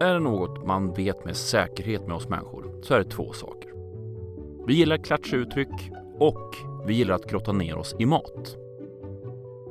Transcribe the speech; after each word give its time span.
är 0.00 0.14
det 0.14 0.20
något 0.20 0.66
man 0.66 0.92
vet 0.92 1.24
med 1.24 1.36
säkerhet 1.36 2.06
med 2.06 2.16
oss 2.16 2.28
människor 2.28 2.74
så 2.82 2.94
är 2.94 2.98
det 2.98 3.10
två 3.10 3.32
saker. 3.32 3.70
Vi 4.66 4.74
gillar 4.74 4.96
klatscha 4.96 5.36
uttryck 5.36 5.90
och 6.18 6.56
vi 6.86 6.94
gillar 6.94 7.14
att 7.14 7.30
grotta 7.30 7.52
ner 7.52 7.76
oss 7.76 7.94
i 7.98 8.06
mat. 8.06 8.56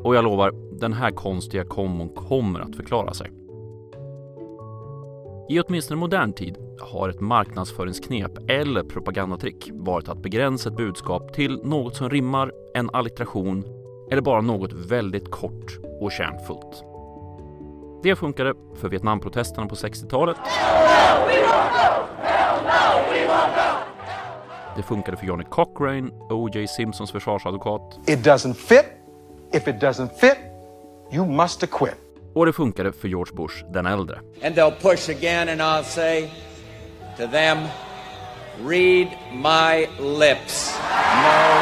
Och 0.03 0.15
jag 0.15 0.23
lovar, 0.23 0.51
den 0.79 0.93
här 0.93 1.11
konstiga 1.11 1.65
kombon 1.65 2.09
kommer 2.09 2.59
att 2.59 2.75
förklara 2.75 3.13
sig. 3.13 3.31
I 5.49 5.59
åtminstone 5.59 5.99
modern 5.99 6.33
tid 6.33 6.57
har 6.79 7.09
ett 7.09 7.19
marknadsföringsknep 7.19 8.31
eller 8.49 8.83
propagandatrick 8.83 9.69
varit 9.73 10.09
att 10.09 10.23
begränsa 10.23 10.69
ett 10.69 10.77
budskap 10.77 11.33
till 11.33 11.59
något 11.63 11.95
som 11.95 12.09
rimmar, 12.09 12.51
en 12.73 12.89
allitteration 12.89 13.63
eller 14.11 14.21
bara 14.21 14.41
något 14.41 14.73
väldigt 14.73 15.31
kort 15.31 15.79
och 16.01 16.11
kärnfullt. 16.11 16.88
Det 18.03 18.15
funkade 18.15 18.53
för 18.81 18.89
Vietnamprotesterna 18.89 19.67
på 19.67 19.75
60-talet. 19.75 20.37
Det 24.75 24.83
funkade 24.83 25.17
för 25.17 25.25
Johnny 25.25 25.43
Cochrane, 25.43 26.09
O.J. 26.29 26.67
Simpsons 26.67 27.11
försvarsadvokat. 27.11 27.99
It 28.07 28.19
doesn't 28.19 28.53
fit. 28.53 28.85
If 29.53 29.67
it 29.67 29.75
doesn't 29.75 30.09
fit, 30.19 30.37
you 31.11 31.25
must 31.25 31.63
acquit. 31.63 31.95
Och 32.35 32.45
det 32.45 32.53
funkade 32.53 32.91
för 32.91 33.07
George 33.07 33.33
Bush 33.35 33.65
den 33.73 33.85
äldre. 33.85 34.19
And 34.43 34.55
they'll 34.55 34.81
push 34.81 35.09
again 35.09 35.49
and 35.49 35.61
I'll 35.61 35.83
say 35.83 36.29
to 37.17 37.27
them, 37.27 37.57
read 38.65 39.07
my 39.33 39.87
lips. 39.99 40.79
No. 41.23 41.58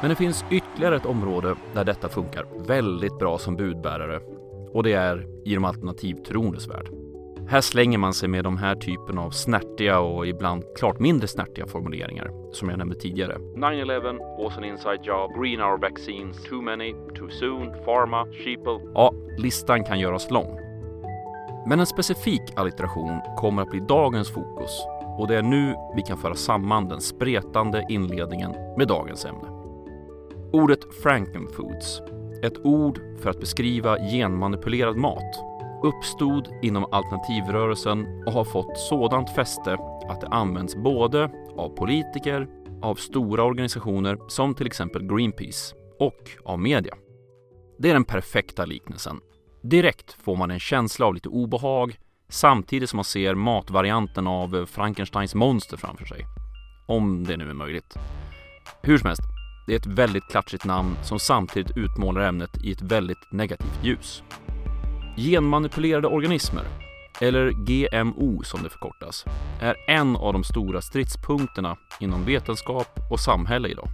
Men 0.00 0.10
det 0.10 0.16
finns 0.16 0.44
ytterligare 0.50 0.96
ett 0.96 1.06
område 1.06 1.54
där 1.74 1.84
detta 1.84 2.08
funkar 2.08 2.46
väldigt 2.66 3.18
bra 3.18 3.38
som 3.38 3.56
budbärare 3.56 4.20
och 4.72 4.82
det 4.82 4.92
är 4.92 5.26
i 5.44 5.54
de 5.54 5.64
alternativtroendes 5.64 6.68
värld. 6.68 6.88
Här 7.48 7.60
slänger 7.60 7.98
man 7.98 8.14
sig 8.14 8.28
med 8.28 8.44
de 8.44 8.56
här 8.56 8.74
typen 8.74 9.18
av 9.18 9.30
snärtiga 9.30 10.00
och 10.00 10.26
ibland 10.26 10.64
klart 10.76 10.98
mindre 10.98 11.28
snärtiga 11.28 11.66
formuleringar 11.66 12.30
som 12.52 12.68
jag 12.68 12.78
nämnde 12.78 12.96
tidigare. 12.96 13.36
9-11 13.38 14.42
was 14.42 14.56
an 14.56 14.64
inside 14.64 15.00
job, 15.02 15.30
green 15.40 15.60
hour 15.60 15.78
vaccines, 15.78 16.44
too 16.44 16.62
many, 16.62 16.94
too 17.14 17.30
soon, 17.30 17.72
pharma, 17.84 18.26
sheeple. 18.26 18.92
Ja, 18.94 19.12
listan 19.38 19.84
kan 19.84 20.00
göras 20.00 20.30
lång. 20.30 20.58
Men 21.68 21.80
en 21.80 21.86
specifik 21.86 22.42
allitteration 22.56 23.20
kommer 23.36 23.62
att 23.62 23.70
bli 23.70 23.80
dagens 23.80 24.30
fokus 24.30 24.70
och 25.18 25.28
det 25.28 25.36
är 25.36 25.42
nu 25.42 25.74
vi 25.96 26.02
kan 26.02 26.18
föra 26.18 26.34
samman 26.34 26.88
den 26.88 27.00
spretande 27.00 27.86
inledningen 27.88 28.52
med 28.76 28.88
dagens 28.88 29.24
ämne. 29.24 29.57
Ordet 30.52 30.94
Frankenfoods, 31.02 32.00
ett 32.42 32.58
ord 32.64 33.00
för 33.22 33.30
att 33.30 33.40
beskriva 33.40 33.98
genmanipulerad 33.98 34.96
mat, 34.96 35.44
uppstod 35.82 36.48
inom 36.62 36.84
alternativrörelsen 36.92 38.24
och 38.26 38.32
har 38.32 38.44
fått 38.44 38.78
sådant 38.78 39.30
fäste 39.30 39.78
att 40.08 40.20
det 40.20 40.26
används 40.26 40.76
både 40.76 41.30
av 41.56 41.76
politiker, 41.76 42.48
av 42.82 42.94
stora 42.94 43.44
organisationer 43.44 44.18
som 44.28 44.54
till 44.54 44.66
exempel 44.66 45.06
Greenpeace 45.06 45.74
och 45.98 46.30
av 46.44 46.58
media. 46.58 46.94
Det 47.78 47.90
är 47.90 47.94
den 47.94 48.04
perfekta 48.04 48.64
liknelsen. 48.64 49.20
Direkt 49.62 50.12
får 50.12 50.36
man 50.36 50.50
en 50.50 50.60
känsla 50.60 51.06
av 51.06 51.14
lite 51.14 51.28
obehag 51.28 51.98
samtidigt 52.28 52.90
som 52.90 52.96
man 52.96 53.04
ser 53.04 53.34
matvarianten 53.34 54.26
av 54.26 54.66
Frankensteins 54.66 55.34
monster 55.34 55.76
framför 55.76 56.04
sig. 56.04 56.24
Om 56.86 57.24
det 57.24 57.36
nu 57.36 57.50
är 57.50 57.54
möjligt. 57.54 57.94
Hur 58.82 58.98
som 58.98 59.06
helst, 59.06 59.22
det 59.68 59.74
är 59.74 59.78
ett 59.78 59.86
väldigt 59.86 60.28
klatschigt 60.28 60.64
namn 60.64 60.96
som 61.02 61.18
samtidigt 61.18 61.76
utmålar 61.76 62.20
ämnet 62.20 62.64
i 62.64 62.72
ett 62.72 62.82
väldigt 62.82 63.32
negativt 63.32 63.80
ljus. 63.82 64.22
Genmanipulerade 65.16 66.08
organismer, 66.08 66.64
eller 67.20 67.50
GMO 67.50 68.42
som 68.42 68.62
det 68.62 68.70
förkortas, 68.70 69.24
är 69.60 69.76
en 69.88 70.16
av 70.16 70.32
de 70.32 70.44
stora 70.44 70.80
stridspunkterna 70.80 71.76
inom 72.00 72.24
vetenskap 72.24 72.98
och 73.10 73.20
samhälle 73.20 73.68
idag. 73.68 73.88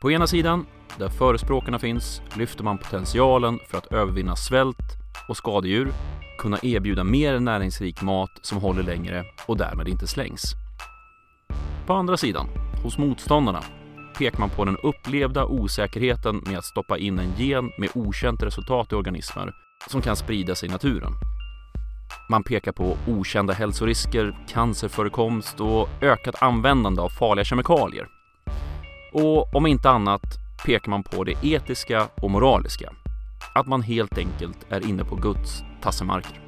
På 0.00 0.10
ena 0.10 0.26
sidan, 0.26 0.66
där 0.98 1.08
förespråkarna 1.08 1.78
finns, 1.78 2.22
lyfter 2.36 2.64
man 2.64 2.78
potentialen 2.78 3.58
för 3.70 3.78
att 3.78 3.92
övervinna 3.92 4.36
svält 4.36 4.76
och 5.28 5.36
skadedjur, 5.36 5.92
kunna 6.38 6.58
erbjuda 6.62 7.04
mer 7.04 7.40
näringsrik 7.40 8.02
mat 8.02 8.30
som 8.42 8.58
håller 8.58 8.82
längre 8.82 9.24
och 9.46 9.56
därmed 9.56 9.88
inte 9.88 10.06
slängs. 10.06 10.52
På 11.86 11.94
andra 11.94 12.16
sidan, 12.16 12.46
hos 12.82 12.98
motståndarna, 12.98 13.62
pekar 14.18 14.38
man 14.38 14.50
på 14.50 14.64
den 14.64 14.76
upplevda 14.76 15.44
osäkerheten 15.44 16.42
med 16.46 16.58
att 16.58 16.64
stoppa 16.64 16.98
in 16.98 17.18
en 17.18 17.32
gen 17.36 17.70
med 17.78 17.90
okänt 17.94 18.42
resultat 18.42 18.92
i 18.92 18.94
organismer 18.94 19.52
som 19.90 20.02
kan 20.02 20.16
sprida 20.16 20.54
sig 20.54 20.68
i 20.68 20.72
naturen. 20.72 21.12
Man 22.30 22.42
pekar 22.42 22.72
på 22.72 22.96
okända 23.06 23.52
hälsorisker, 23.52 24.36
cancerförekomst 24.48 25.60
och 25.60 25.88
ökat 26.02 26.42
användande 26.42 27.02
av 27.02 27.08
farliga 27.08 27.44
kemikalier. 27.44 28.06
Och 29.12 29.54
om 29.54 29.66
inte 29.66 29.90
annat 29.90 30.22
pekar 30.66 30.90
man 30.90 31.02
på 31.02 31.24
det 31.24 31.34
etiska 31.42 32.08
och 32.22 32.30
moraliska. 32.30 32.92
Att 33.54 33.66
man 33.66 33.82
helt 33.82 34.18
enkelt 34.18 34.66
är 34.68 34.88
inne 34.88 35.04
på 35.04 35.16
Guds 35.16 35.62
tassemarker. 35.82 36.40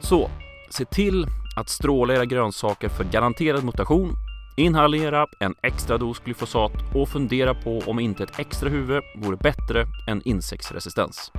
Så, 0.00 0.30
se 0.70 0.84
till 0.84 1.26
att 1.56 1.68
stråla 1.68 2.14
era 2.14 2.24
grönsaker 2.24 2.88
för 2.88 3.04
garanterad 3.04 3.64
mutation 3.64 4.16
Inhalera 4.56 5.26
en 5.40 5.54
extra 5.62 5.98
dos 5.98 6.18
glyfosat 6.18 6.72
och 6.94 7.08
fundera 7.08 7.54
på 7.54 7.78
om 7.78 8.00
inte 8.00 8.22
ett 8.22 8.38
extra 8.38 8.68
huvud 8.68 9.02
vore 9.16 9.36
bättre 9.36 9.86
än 10.06 10.22
insektsresistens. 10.24 11.32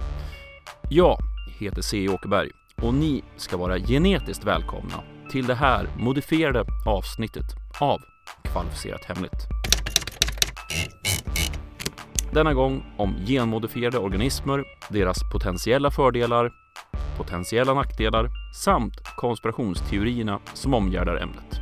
Jag 0.89 1.17
heter 1.59 1.81
C. 1.81 2.09
Åkerberg 2.09 2.49
och 2.81 2.93
ni 2.93 3.23
ska 3.37 3.57
vara 3.57 3.79
genetiskt 3.79 4.43
välkomna 4.43 5.03
till 5.31 5.45
det 5.45 5.55
här 5.55 5.87
modifierade 5.97 6.65
avsnittet 6.85 7.45
av 7.79 7.99
Kvalificerat 8.43 9.05
Hemligt. 9.05 9.47
Denna 12.33 12.53
gång 12.53 12.83
om 12.97 13.15
genmodifierade 13.25 13.97
organismer, 13.97 14.63
deras 14.89 15.17
potentiella 15.33 15.91
fördelar, 15.91 16.51
potentiella 17.17 17.73
nackdelar 17.73 18.29
samt 18.63 19.03
konspirationsteorierna 19.15 20.39
som 20.53 20.73
omgärdar 20.73 21.15
ämnet. 21.15 21.54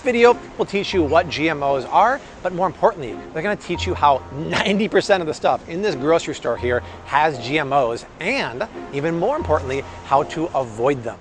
This 0.00 0.06
video 0.06 0.34
will 0.56 0.64
teach 0.64 0.94
you 0.94 1.02
what 1.02 1.26
GMOs 1.26 1.86
are, 1.92 2.22
but 2.42 2.54
more 2.54 2.66
importantly, 2.66 3.12
they're 3.34 3.42
going 3.42 3.54
to 3.54 3.62
teach 3.62 3.86
you 3.86 3.92
how 3.92 4.20
90% 4.32 5.20
of 5.20 5.26
the 5.26 5.34
stuff 5.34 5.68
in 5.68 5.82
this 5.82 5.94
grocery 5.94 6.34
store 6.34 6.56
here 6.56 6.80
has 7.04 7.38
GMOs, 7.40 8.06
and 8.18 8.66
even 8.94 9.18
more 9.18 9.36
importantly, 9.36 9.82
how 10.06 10.22
to 10.22 10.46
avoid 10.56 11.02
them. 11.02 11.18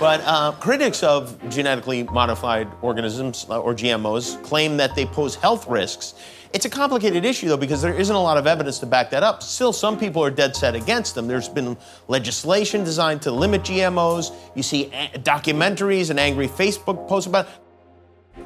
But 0.00 0.22
uh, 0.24 0.52
critics 0.60 1.02
of 1.02 1.38
genetically 1.50 2.04
modified 2.04 2.68
organisms 2.80 3.44
uh, 3.50 3.60
or 3.60 3.74
GMOs 3.74 4.42
claim 4.42 4.78
that 4.78 4.94
they 4.94 5.04
pose 5.04 5.34
health 5.34 5.68
risks. 5.68 6.14
It's 6.54 6.64
a 6.64 6.70
complicated 6.70 7.24
issue, 7.24 7.48
though, 7.48 7.56
because 7.56 7.82
there 7.82 7.92
isn't 7.92 8.14
a 8.14 8.22
lot 8.22 8.38
of 8.38 8.46
evidence 8.46 8.78
to 8.78 8.86
back 8.86 9.10
that 9.10 9.24
up. 9.24 9.42
Still, 9.42 9.72
some 9.72 9.98
people 9.98 10.22
are 10.22 10.30
dead 10.30 10.54
set 10.54 10.76
against 10.76 11.16
them. 11.16 11.26
There's 11.26 11.48
been 11.48 11.76
legislation 12.06 12.84
designed 12.84 13.22
to 13.22 13.32
limit 13.32 13.62
GMOs. 13.62 14.32
You 14.54 14.62
see 14.62 14.84
a- 14.92 15.18
documentaries 15.18 16.10
and 16.10 16.20
angry 16.20 16.46
Facebook 16.46 17.08
posts 17.08 17.26
about 17.26 17.48
it. 17.48 18.44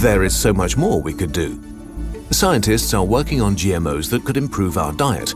There 0.00 0.22
is 0.22 0.34
so 0.34 0.54
much 0.54 0.78
more 0.78 1.02
we 1.02 1.12
could 1.12 1.32
do. 1.32 1.62
Scientists 2.30 2.94
are 2.94 3.04
working 3.04 3.42
on 3.42 3.54
GMOs 3.54 4.08
that 4.08 4.24
could 4.24 4.38
improve 4.38 4.78
our 4.78 4.94
diet. 4.94 5.34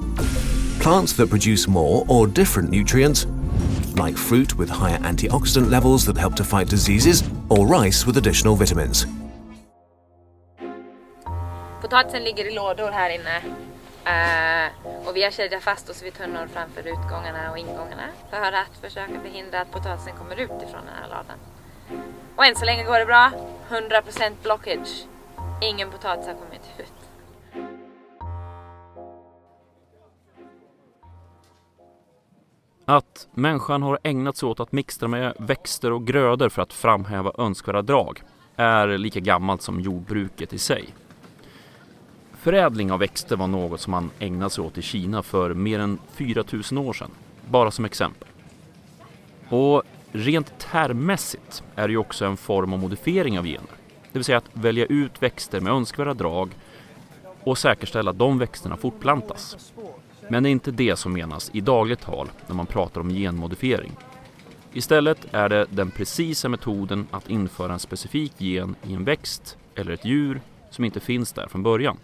Plants 0.80 1.12
that 1.12 1.28
produce 1.28 1.68
more 1.68 2.06
or 2.08 2.26
different 2.26 2.70
nutrients, 2.70 3.26
like 3.96 4.16
fruit 4.16 4.56
with 4.56 4.70
higher 4.70 4.98
antioxidant 5.00 5.70
levels 5.70 6.06
that 6.06 6.16
help 6.16 6.34
to 6.36 6.44
fight 6.44 6.68
diseases, 6.68 7.22
or 7.50 7.66
rice 7.66 8.06
with 8.06 8.16
additional 8.16 8.56
vitamins. 8.56 9.04
Potatisen 11.84 12.24
ligger 12.24 12.44
i 12.44 12.54
lådor 12.54 12.90
här 12.90 13.10
inne. 13.10 13.38
Uh, 13.38 15.08
och 15.08 15.16
vi 15.16 15.22
har 15.22 15.30
kedjat 15.30 15.62
fast 15.62 15.90
oss 15.90 16.02
vid 16.02 16.14
tunnor 16.14 16.48
framför 16.52 16.80
utgångarna 16.80 17.50
och 17.50 17.58
ingångarna 17.58 18.08
för 18.30 18.52
att 18.52 18.76
försöka 18.80 19.20
förhindra 19.20 19.60
att 19.60 19.70
potatisen 19.70 20.12
kommer 20.16 20.36
ut 20.36 20.50
ifrån 20.50 20.80
den 20.86 20.94
här 21.02 21.08
ladan. 21.08 21.38
Och 22.36 22.44
än 22.44 22.56
så 22.56 22.64
länge 22.64 22.84
går 22.84 22.98
det 22.98 23.06
bra. 23.06 23.30
100% 23.68 24.32
blockage. 24.42 25.04
Ingen 25.62 25.90
potatis 25.90 26.26
har 26.26 26.34
kommit 26.34 26.60
ut. 26.78 26.92
Att 32.84 33.28
människan 33.32 33.82
har 33.82 33.98
ägnat 34.02 34.36
sig 34.36 34.48
åt 34.48 34.60
att 34.60 34.72
mixtra 34.72 35.08
med 35.08 35.34
växter 35.38 35.92
och 35.92 36.06
grödor 36.06 36.48
för 36.48 36.62
att 36.62 36.72
framhäva 36.72 37.32
önskvärda 37.38 37.82
drag 37.82 38.22
är 38.56 38.98
lika 38.98 39.20
gammalt 39.20 39.62
som 39.62 39.80
jordbruket 39.80 40.52
i 40.52 40.58
sig. 40.58 40.94
Förädling 42.44 42.92
av 42.92 42.98
växter 42.98 43.36
var 43.36 43.46
något 43.46 43.80
som 43.80 43.90
man 43.90 44.10
ägnade 44.18 44.50
sig 44.50 44.64
åt 44.64 44.78
i 44.78 44.82
Kina 44.82 45.22
för 45.22 45.54
mer 45.54 45.78
än 45.78 45.98
4000 46.12 46.78
år 46.78 46.92
sedan, 46.92 47.10
bara 47.50 47.70
som 47.70 47.84
exempel. 47.84 48.28
Och 49.48 49.82
rent 50.12 50.58
termmässigt 50.58 51.62
är 51.74 51.88
det 51.88 51.92
ju 51.92 51.98
också 51.98 52.24
en 52.24 52.36
form 52.36 52.72
av 52.72 52.78
modifiering 52.78 53.38
av 53.38 53.44
gener. 53.44 53.70
Det 54.12 54.18
vill 54.18 54.24
säga 54.24 54.38
att 54.38 54.50
välja 54.52 54.86
ut 54.86 55.22
växter 55.22 55.60
med 55.60 55.72
önskvärda 55.72 56.14
drag 56.14 56.50
och 57.44 57.58
säkerställa 57.58 58.10
att 58.10 58.18
de 58.18 58.38
växterna 58.38 58.76
fortplantas. 58.76 59.72
Men 60.28 60.42
det 60.42 60.48
är 60.48 60.52
inte 60.52 60.70
det 60.70 60.96
som 60.96 61.12
menas 61.12 61.50
i 61.54 61.60
dagligt 61.60 62.00
tal 62.00 62.30
när 62.46 62.54
man 62.54 62.66
pratar 62.66 63.00
om 63.00 63.10
genmodifiering. 63.10 63.92
Istället 64.72 65.34
är 65.34 65.48
det 65.48 65.66
den 65.70 65.90
precisa 65.90 66.48
metoden 66.48 67.06
att 67.10 67.30
införa 67.30 67.72
en 67.72 67.78
specifik 67.78 68.32
gen 68.38 68.74
i 68.82 68.94
en 68.94 69.04
växt 69.04 69.56
eller 69.74 69.92
ett 69.92 70.04
djur 70.04 70.40
som 70.70 70.84
inte 70.84 71.00
finns 71.00 71.32
där 71.32 71.48
från 71.48 71.62
början. 71.62 71.96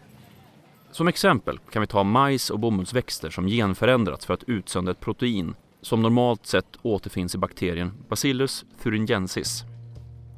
Som 0.92 1.08
exempel 1.08 1.58
kan 1.58 1.80
vi 1.80 1.86
ta 1.86 2.04
majs 2.04 2.50
och 2.50 2.58
bomullsväxter 2.58 3.30
som 3.30 3.46
genförändrats 3.46 4.26
för 4.26 4.34
att 4.34 4.44
utsöndra 4.44 4.92
ett 4.92 5.00
protein 5.00 5.54
som 5.82 6.02
normalt 6.02 6.46
sett 6.46 6.76
återfinns 6.82 7.34
i 7.34 7.38
bakterien 7.38 7.92
Bacillus 8.08 8.64
thuringiensis. 8.82 9.64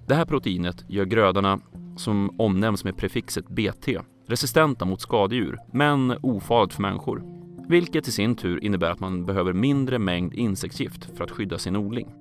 Det 0.06 0.14
här 0.14 0.24
proteinet 0.24 0.84
gör 0.88 1.04
grödorna, 1.04 1.60
som 1.96 2.40
omnämns 2.40 2.84
med 2.84 2.96
prefixet 2.96 3.48
BT, 3.48 3.98
resistenta 4.26 4.84
mot 4.84 5.00
skadedjur, 5.00 5.58
men 5.72 6.18
ofarligt 6.22 6.74
för 6.74 6.82
människor. 6.82 7.22
Vilket 7.68 8.08
i 8.08 8.12
sin 8.12 8.36
tur 8.36 8.64
innebär 8.64 8.90
att 8.90 9.00
man 9.00 9.26
behöver 9.26 9.52
mindre 9.52 9.98
mängd 9.98 10.34
insektsgift 10.34 11.08
för 11.16 11.24
att 11.24 11.30
skydda 11.30 11.58
sin 11.58 11.76
odling. 11.76 12.14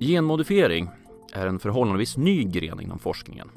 Genmodifiering 0.00 0.88
är 1.32 1.46
en 1.46 1.58
förhållandevis 1.58 2.16
ny 2.16 2.44
gren 2.44 2.80
inom 2.80 2.98
forskningen. 2.98 3.48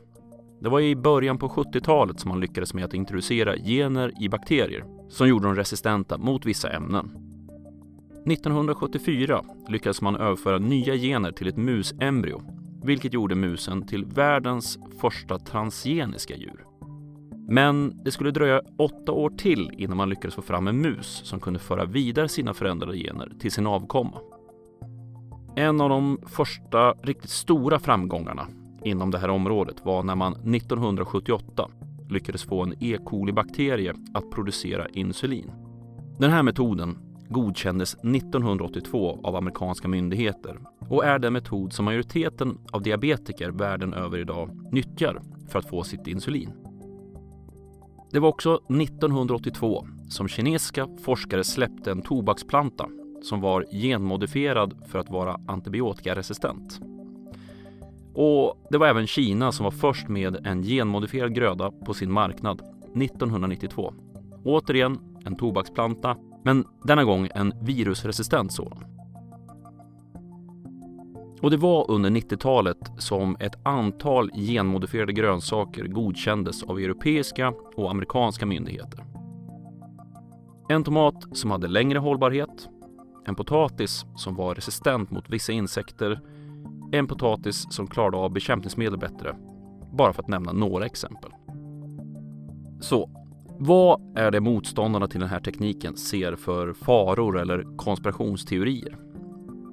Det 0.59 0.69
var 0.69 0.81
i 0.81 0.95
början 0.95 1.37
på 1.37 1.47
70-talet 1.47 2.19
som 2.19 2.29
man 2.29 2.39
lyckades 2.39 2.73
med 2.73 2.85
att 2.85 2.93
introducera 2.93 3.57
gener 3.57 4.23
i 4.23 4.29
bakterier 4.29 4.85
som 5.09 5.27
gjorde 5.27 5.47
dem 5.47 5.55
resistenta 5.55 6.17
mot 6.17 6.45
vissa 6.45 6.69
ämnen. 6.69 7.11
1974 8.25 9.43
lyckades 9.69 10.01
man 10.01 10.15
överföra 10.15 10.57
nya 10.57 10.95
gener 10.95 11.31
till 11.31 11.47
ett 11.47 11.57
musembryo 11.57 12.41
vilket 12.83 13.13
gjorde 13.13 13.35
musen 13.35 13.87
till 13.87 14.05
världens 14.05 14.79
första 15.01 15.39
transgeniska 15.39 16.35
djur. 16.35 16.65
Men 17.47 18.03
det 18.03 18.11
skulle 18.11 18.31
dröja 18.31 18.61
åtta 18.77 19.11
år 19.11 19.29
till 19.29 19.71
innan 19.77 19.97
man 19.97 20.09
lyckades 20.09 20.35
få 20.35 20.41
fram 20.41 20.67
en 20.67 20.81
mus 20.81 21.21
som 21.25 21.39
kunde 21.39 21.59
föra 21.59 21.85
vidare 21.85 22.29
sina 22.29 22.53
förändrade 22.53 22.97
gener 22.97 23.31
till 23.39 23.51
sin 23.51 23.67
avkomma. 23.67 24.19
En 25.55 25.81
av 25.81 25.89
de 25.89 26.19
första 26.25 26.91
riktigt 26.91 27.29
stora 27.29 27.79
framgångarna 27.79 28.47
inom 28.83 29.11
det 29.11 29.17
här 29.17 29.29
området 29.29 29.85
var 29.85 30.03
när 30.03 30.15
man 30.15 30.33
1978 30.33 31.69
lyckades 32.09 32.43
få 32.43 32.63
en 32.63 32.83
E. 32.83 32.97
coli-bakterie 33.05 33.93
att 34.13 34.31
producera 34.31 34.87
insulin. 34.89 35.51
Den 36.17 36.31
här 36.31 36.43
metoden 36.43 36.97
godkändes 37.29 37.93
1982 37.93 39.19
av 39.23 39.35
amerikanska 39.35 39.87
myndigheter 39.87 40.59
och 40.89 41.05
är 41.05 41.19
den 41.19 41.33
metod 41.33 41.73
som 41.73 41.85
majoriteten 41.85 42.57
av 42.71 42.81
diabetiker 42.81 43.49
världen 43.49 43.93
över 43.93 44.17
idag 44.17 44.49
nyttjar 44.71 45.21
för 45.49 45.59
att 45.59 45.69
få 45.69 45.83
sitt 45.83 46.07
insulin. 46.07 46.49
Det 48.11 48.19
var 48.19 48.29
också 48.29 48.55
1982 48.55 49.87
som 50.09 50.27
kinesiska 50.27 50.87
forskare 51.03 51.43
släppte 51.43 51.91
en 51.91 52.01
tobaksplanta 52.01 52.89
som 53.23 53.41
var 53.41 53.65
genmodifierad 53.71 54.73
för 54.87 54.99
att 54.99 55.09
vara 55.09 55.39
antibiotikaresistent. 55.47 56.88
Och 58.13 58.67
det 58.69 58.77
var 58.77 58.87
även 58.87 59.07
Kina 59.07 59.51
som 59.51 59.63
var 59.63 59.71
först 59.71 60.07
med 60.07 60.47
en 60.47 60.63
genmodifierad 60.63 61.35
gröda 61.35 61.71
på 61.71 61.93
sin 61.93 62.11
marknad 62.11 62.61
1992. 62.95 63.93
Återigen 64.43 64.99
en 65.25 65.35
tobaksplanta, 65.35 66.17
men 66.43 66.65
denna 66.83 67.03
gång 67.03 67.29
en 67.35 67.53
virusresistent 67.61 68.53
sådan. 68.53 68.85
Och 71.41 71.51
det 71.51 71.57
var 71.57 71.91
under 71.91 72.09
90-talet 72.09 72.91
som 72.97 73.37
ett 73.39 73.55
antal 73.63 74.31
genmodifierade 74.31 75.13
grönsaker 75.13 75.83
godkändes 75.87 76.63
av 76.63 76.79
europeiska 76.79 77.53
och 77.75 77.91
amerikanska 77.91 78.45
myndigheter. 78.45 79.05
En 80.69 80.83
tomat 80.83 81.25
som 81.31 81.51
hade 81.51 81.67
längre 81.67 81.99
hållbarhet, 81.99 82.69
en 83.25 83.35
potatis 83.35 84.05
som 84.15 84.35
var 84.35 84.55
resistent 84.55 85.11
mot 85.11 85.29
vissa 85.29 85.51
insekter, 85.51 86.21
en 86.91 87.07
potatis 87.07 87.65
som 87.69 87.87
klarade 87.87 88.17
av 88.17 88.31
bekämpningsmedel 88.31 88.99
bättre. 88.99 89.35
Bara 89.93 90.13
för 90.13 90.23
att 90.23 90.27
nämna 90.27 90.51
några 90.51 90.85
exempel. 90.85 91.31
Så, 92.81 93.09
vad 93.59 94.17
är 94.17 94.31
det 94.31 94.39
motståndarna 94.39 95.07
till 95.07 95.19
den 95.19 95.29
här 95.29 95.39
tekniken 95.39 95.97
ser 95.97 96.35
för 96.35 96.73
faror 96.73 97.39
eller 97.39 97.77
konspirationsteorier? 97.77 98.97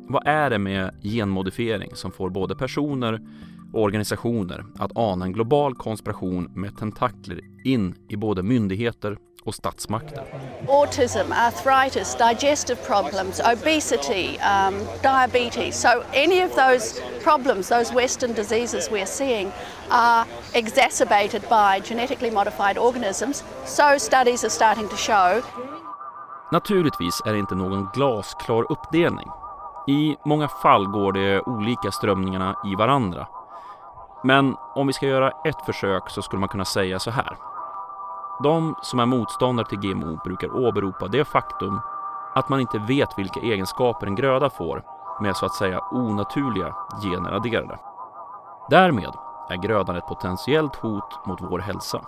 Vad 0.09 0.27
är 0.27 0.51
det 0.51 0.59
med 0.59 0.95
genmodifiering 1.03 1.91
som 1.95 2.13
får 2.13 2.31
både 2.31 2.57
personer 2.57 3.21
och 3.73 3.83
organisationer 3.83 4.65
att 4.79 4.93
ana 4.95 5.25
en 5.25 5.33
global 5.33 5.75
konspiration 5.75 6.51
med 6.55 6.77
tentakler 6.77 7.41
in 7.65 7.95
i 8.09 8.17
både 8.17 8.43
myndigheter 8.43 9.19
och 9.47 9.55
statsmakter? 9.55 10.25
Autism, 10.69 11.33
arthritis, 11.33 12.17
digestive 12.17 12.79
problems, 12.87 13.41
obesity, 13.41 14.39
um, 14.39 14.75
diabetes. 15.03 15.81
So 15.81 15.89
any 16.13 16.45
of 16.45 16.55
those 16.55 17.03
problems, 17.23 17.69
those 17.69 17.95
western 17.95 18.33
diseases 18.33 18.91
we're 18.91 19.07
seeing 19.07 19.53
are 19.91 20.25
exacerbated 20.53 21.43
by 21.43 21.89
genetically 21.89 22.31
modified 22.31 22.79
organisms. 22.79 23.45
So 23.65 23.99
studies 23.99 24.45
are 24.45 24.51
starting 24.51 24.89
to 24.89 24.97
show. 24.97 25.43
Naturligtvis 26.53 27.23
är 27.27 27.33
det 27.33 27.39
inte 27.39 27.55
någon 27.55 27.89
glasklar 27.95 28.73
uppdelning 28.73 29.29
i 29.87 30.17
många 30.25 30.49
fall 30.49 30.87
går 30.87 31.13
de 31.13 31.41
olika 31.41 31.91
strömningarna 31.91 32.57
i 32.65 32.75
varandra. 32.75 33.27
Men 34.25 34.57
om 34.75 34.87
vi 34.87 34.93
ska 34.93 35.07
göra 35.07 35.31
ett 35.45 35.67
försök 35.67 36.11
så 36.11 36.23
skulle 36.23 36.41
man 36.41 36.49
kunna 36.49 36.65
säga 36.65 36.99
så 36.99 37.11
här. 37.11 37.37
De 38.43 38.75
som 38.83 39.01
är 39.01 39.07
motståndare 39.07 39.67
till 39.67 39.79
GMO 39.79 40.21
brukar 40.25 40.57
åberopa 40.57 41.09
det 41.09 41.25
faktum 41.25 41.81
att 42.35 42.49
man 42.49 42.61
inte 42.61 42.79
vet 42.79 43.19
vilka 43.19 43.41
egenskaper 43.41 44.07
en 44.07 44.15
gröda 44.15 44.51
får 44.51 44.83
med 45.21 45.37
så 45.37 45.47
att 45.47 45.55
säga 45.55 45.81
onaturliga 45.93 46.75
gener 47.03 47.33
adderade. 47.33 47.79
Därmed 48.71 49.13
är 49.49 49.57
grödan 49.57 49.97
ett 49.97 50.07
potentiellt 50.07 50.77
hot 50.77 51.27
mot 51.27 51.41
vår 51.41 51.59
hälsa. 51.59 52.01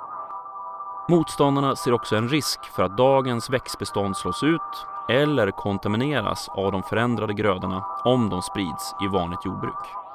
Motståndarna 1.09 1.77
ser 1.77 1.93
också 1.93 2.17
en 2.17 2.29
risk 2.29 2.65
för 2.65 2.83
att 2.83 2.97
dagens 2.97 3.51
växtbestånd 3.51 4.17
slås 4.17 4.43
ut 4.43 4.87
eller 5.09 5.51
kontamineras 5.51 6.49
av 6.49 6.73
de 6.73 6.83
förändrade 6.83 7.35
grödorna 7.35 7.85
om 8.05 8.29
de 8.29 8.43
sprids 8.43 8.95
i 9.05 9.09
vanligt 9.09 9.45
jordbruk. 9.45 10.08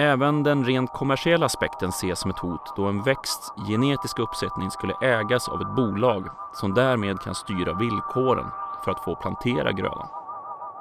Även 0.00 0.42
den 0.42 0.64
rent 0.64 0.92
kommersiella 0.92 1.46
aspekten 1.46 1.88
ses 1.88 2.18
som 2.18 2.30
ett 2.30 2.38
hot 2.38 2.76
då 2.76 2.86
en 2.86 3.02
växts 3.02 3.52
genetiska 3.68 4.22
uppsättning 4.22 4.70
skulle 4.70 4.94
ägas 5.00 5.48
av 5.48 5.60
ett 5.60 5.76
bolag 5.76 6.28
som 6.52 6.74
därmed 6.74 7.20
kan 7.20 7.34
styra 7.34 7.74
villkoren 7.74 8.46
för 8.84 8.90
att 8.90 9.04
få 9.04 9.16
plantera 9.16 9.72
grödan. 9.72 10.08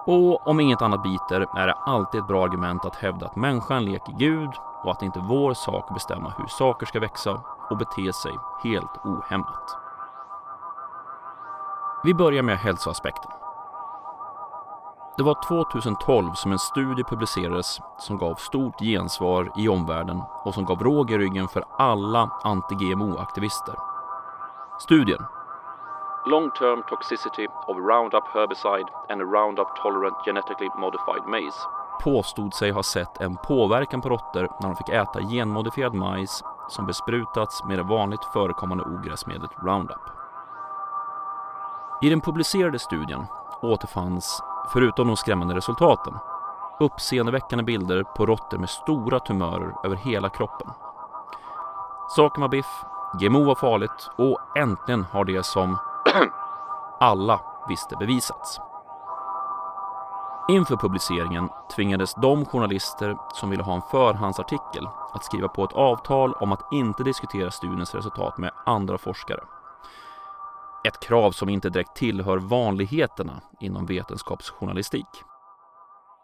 Och 0.05 0.47
om 0.47 0.59
inget 0.59 0.81
annat 0.81 1.03
biter 1.03 1.45
är 1.57 1.67
det 1.67 1.73
alltid 1.73 2.21
ett 2.21 2.27
bra 2.27 2.43
argument 2.43 2.85
att 2.85 2.95
hävda 2.95 3.25
att 3.25 3.35
människan 3.35 3.85
leker 3.85 4.13
Gud 4.19 4.49
och 4.83 4.91
att 4.91 4.99
det 4.99 5.05
inte 5.05 5.19
är 5.19 5.27
vår 5.27 5.53
sak 5.53 5.85
att 5.87 5.93
bestämma 5.93 6.33
hur 6.37 6.47
saker 6.47 6.85
ska 6.85 6.99
växa 6.99 7.41
och 7.69 7.77
bete 7.77 8.13
sig 8.13 8.33
helt 8.63 8.97
ohämmat. 9.03 9.77
Vi 12.03 12.13
börjar 12.13 12.43
med 12.43 12.57
hälsoaspekten. 12.57 13.38
Det 15.19 15.23
var 15.23 15.37
2012 15.47 16.33
som 16.33 16.51
en 16.51 16.59
studie 16.59 17.03
publicerades 17.03 17.81
som 17.97 18.17
gav 18.17 18.35
stort 18.35 18.79
gensvar 18.79 19.51
i 19.57 19.69
omvärlden 19.69 20.21
och 20.45 20.53
som 20.53 20.65
gav 20.65 20.83
råg 20.83 21.11
i 21.11 21.17
ryggen 21.17 21.47
för 21.47 21.63
alla 21.77 22.31
anti-GMO-aktivister. 22.43 23.75
Studien 24.79 25.25
Long 26.25 26.51
term 26.51 26.83
toxicity 26.89 27.47
of 27.67 27.77
Roundup 27.77 28.23
herbicide 28.33 28.89
and 29.09 29.21
a 29.21 29.25
Roundup 29.25 29.67
tolerant 29.83 30.25
genetically 30.25 30.69
modified 30.77 31.23
maize 31.27 31.59
påstod 32.03 32.53
sig 32.53 32.71
ha 32.71 32.83
sett 32.83 33.21
en 33.21 33.35
påverkan 33.35 34.01
på 34.01 34.09
råttor 34.09 34.47
när 34.61 34.67
de 34.67 34.75
fick 34.75 34.89
äta 34.89 35.21
genmodifierad 35.21 35.93
majs 35.93 36.43
som 36.69 36.85
besprutats 36.85 37.63
med 37.63 37.79
det 37.79 37.83
vanligt 37.83 38.25
förekommande 38.33 38.83
ogräsmedlet 38.83 39.51
Roundup. 39.63 40.01
I 42.01 42.09
den 42.09 42.21
publicerade 42.21 42.79
studien 42.79 43.25
återfanns, 43.61 44.43
förutom 44.73 45.07
de 45.07 45.17
skrämmande 45.17 45.55
resultaten, 45.55 46.13
uppseendeväckande 46.79 47.63
bilder 47.63 48.03
på 48.03 48.25
råttor 48.25 48.57
med 48.57 48.69
stora 48.69 49.19
tumörer 49.19 49.73
över 49.83 49.95
hela 49.95 50.29
kroppen. 50.29 50.67
Saken 52.15 52.41
var 52.41 52.49
biff, 52.49 52.83
GMO 53.19 53.43
var 53.43 53.55
farligt 53.55 54.09
och 54.17 54.57
äntligen 54.57 55.05
har 55.11 55.25
det 55.25 55.45
som 55.45 55.77
alla 56.99 57.39
visste 57.69 57.95
bevisats. 57.95 58.59
Inför 60.49 60.75
publiceringen 60.75 61.49
tvingades 61.75 62.13
de 62.13 62.45
journalister 62.45 63.17
som 63.33 63.49
ville 63.49 63.63
ha 63.63 63.75
en 63.75 63.81
förhandsartikel 63.81 64.87
att 65.13 65.23
skriva 65.23 65.47
på 65.47 65.63
ett 65.63 65.73
avtal 65.73 66.33
om 66.33 66.51
att 66.51 66.73
inte 66.73 67.03
diskutera 67.03 67.51
studiens 67.51 67.95
resultat 67.95 68.37
med 68.37 68.51
andra 68.65 68.97
forskare. 68.97 69.39
Ett 70.83 70.99
krav 70.99 71.31
som 71.31 71.49
inte 71.49 71.69
direkt 71.69 71.95
tillhör 71.95 72.37
vanligheterna 72.37 73.41
inom 73.59 73.85
vetenskapsjournalistik. 73.85 75.05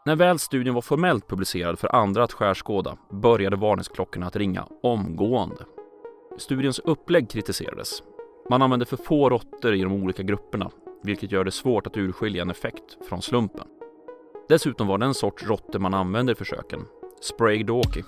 När 0.06 0.16
väl 0.16 0.40
studien 0.40 0.76
var 0.76 0.82
formellt 0.82 1.28
publicerad 1.28 1.80
för 1.80 1.96
andra 1.96 2.24
att 2.24 2.34
skärskåda 2.34 2.98
började 3.12 3.56
varningsklockorna 3.56 4.28
att 4.28 4.36
ringa 4.36 4.68
omgående. 4.84 5.66
Studiens 6.38 6.80
upplägg 6.80 7.30
kritiserades. 7.30 8.04
Man 8.50 8.62
använde 8.62 8.86
för 8.86 8.98
få 8.98 9.30
råttor 9.30 9.74
i 9.74 9.82
de 9.82 9.94
olika 9.94 10.24
grupperna, 10.24 10.72
vilket 11.04 11.32
gör 11.32 11.44
det 11.44 11.52
svårt 11.52 11.88
att 11.88 11.98
urskilja 11.98 12.42
en 12.42 12.50
effekt 12.50 12.98
från 13.10 13.22
slumpen. 13.22 13.68
Dessutom 14.50 14.88
var 14.88 14.98
den 14.98 15.14
sorts 15.14 15.44
råttor 15.44 15.80
man 15.80 15.94
använde 15.94 16.32
i 16.32 16.36
försöken, 16.36 16.86
Sprague 17.22 17.64
Dawkey, 17.64 18.04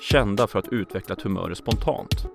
kända 0.00 0.46
för 0.46 0.58
att 0.58 0.68
utveckla 0.68 1.16
tumörer 1.16 1.54
spontant. 1.54 2.26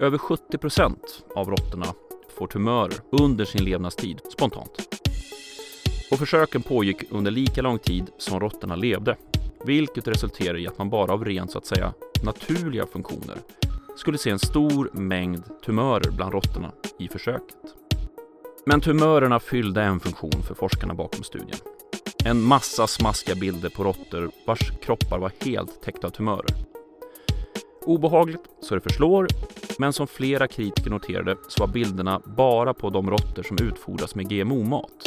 Över 0.00 0.18
70 0.18 0.58
procent 0.58 1.24
av 1.34 1.50
råttorna 1.50 1.86
får 2.30 2.46
tumörer 2.46 2.94
under 3.10 3.44
sin 3.44 3.64
levnadstid 3.64 4.20
spontant. 4.32 5.00
Och 6.10 6.18
försöken 6.18 6.62
pågick 6.62 7.02
under 7.10 7.30
lika 7.30 7.62
lång 7.62 7.78
tid 7.78 8.10
som 8.18 8.40
råttorna 8.40 8.76
levde, 8.76 9.16
vilket 9.64 10.08
resulterar 10.08 10.58
i 10.58 10.66
att 10.66 10.78
man 10.78 10.90
bara 10.90 11.12
av 11.12 11.24
rent 11.24 11.50
så 11.50 11.58
att 11.58 11.66
säga 11.66 11.94
naturliga 12.24 12.86
funktioner 12.86 13.38
skulle 13.96 14.18
se 14.18 14.30
en 14.30 14.38
stor 14.38 14.90
mängd 14.92 15.44
tumörer 15.64 16.10
bland 16.10 16.32
råttorna 16.32 16.72
i 16.98 17.08
försöket. 17.08 17.56
Men 18.66 18.80
tumörerna 18.80 19.40
fyllde 19.40 19.82
en 19.82 20.00
funktion 20.00 20.42
för 20.42 20.54
forskarna 20.54 20.94
bakom 20.94 21.24
studien. 21.24 21.58
En 22.24 22.42
massa 22.42 22.86
smaskiga 22.86 23.34
bilder 23.34 23.68
på 23.68 23.84
råttor 23.84 24.30
vars 24.46 24.70
kroppar 24.82 25.18
var 25.18 25.32
helt 25.44 25.82
täckta 25.82 26.06
av 26.06 26.10
tumörer. 26.10 26.56
Obehagligt 27.82 28.42
så 28.60 28.74
det 28.74 28.80
förslår, 28.80 29.26
men 29.80 29.92
som 29.92 30.06
flera 30.06 30.48
kritiker 30.48 30.90
noterade 30.90 31.36
så 31.48 31.62
var 31.62 31.72
bilderna 31.72 32.20
bara 32.24 32.74
på 32.74 32.90
de 32.90 33.10
råttor 33.10 33.42
som 33.42 33.56
utfodras 33.60 34.14
med 34.14 34.28
GMO-mat. 34.28 35.04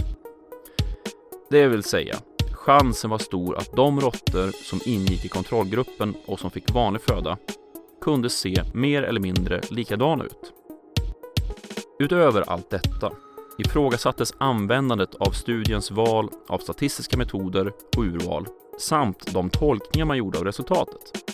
Det 1.50 1.68
vill 1.68 1.84
säga, 1.84 2.16
chansen 2.52 3.10
var 3.10 3.18
stor 3.18 3.58
att 3.58 3.76
de 3.76 4.02
råttor 4.02 4.52
som 4.52 4.80
ingick 4.86 5.26
i 5.26 5.28
kontrollgruppen 5.28 6.16
och 6.26 6.40
som 6.40 6.52
fick 6.52 6.74
vanlig 6.74 7.02
föda 7.02 7.38
kunde 8.02 8.30
se 8.30 8.64
mer 8.74 9.04
eller 9.04 9.20
mindre 9.20 9.62
likadana 9.70 10.24
ut. 10.24 10.54
Utöver 12.00 12.50
allt 12.50 12.70
detta 12.70 13.12
ifrågasattes 13.58 14.34
användandet 14.38 15.16
av 15.16 15.32
studiens 15.32 15.92
val 15.92 16.30
av 16.48 16.58
statistiska 16.58 17.18
metoder 17.18 17.72
och 17.98 18.04
urval 18.04 18.48
samt 18.80 19.34
de 19.34 19.50
tolkningar 19.50 20.06
man 20.06 20.18
gjorde 20.18 20.38
av 20.38 20.46
resultatet. 20.46 21.34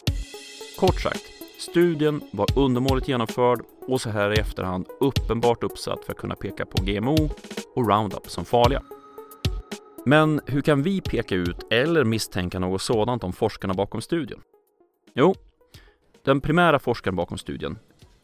Kort 0.80 1.02
sagt, 1.02 1.39
studien 1.60 2.22
var 2.32 2.48
undermåligt 2.56 3.08
genomförd 3.08 3.62
och 3.88 4.02
så 4.02 4.10
här 4.10 4.32
i 4.32 4.40
efterhand 4.40 4.86
uppenbart 5.00 5.64
uppsatt 5.64 6.06
för 6.06 6.12
att 6.12 6.18
kunna 6.18 6.36
peka 6.36 6.66
på 6.66 6.84
GMO 6.84 7.30
och 7.76 7.90
Roundup 7.90 8.30
som 8.30 8.46
farliga. 8.46 8.84
Men 10.06 10.42
hur 10.46 10.62
kan 10.62 10.84
vi 10.84 11.02
peka 11.02 11.36
ut 11.36 11.58
eller 11.70 12.04
misstänka 12.04 12.60
något 12.60 12.82
sådant 12.82 13.24
om 13.24 13.34
forskarna 13.34 13.74
bakom 13.74 14.02
studien? 14.02 14.42
Jo, 15.14 15.36
den 16.26 16.42
primära 16.42 16.80
forskaren 16.80 17.16
bakom 17.16 17.38
studien, 17.38 17.80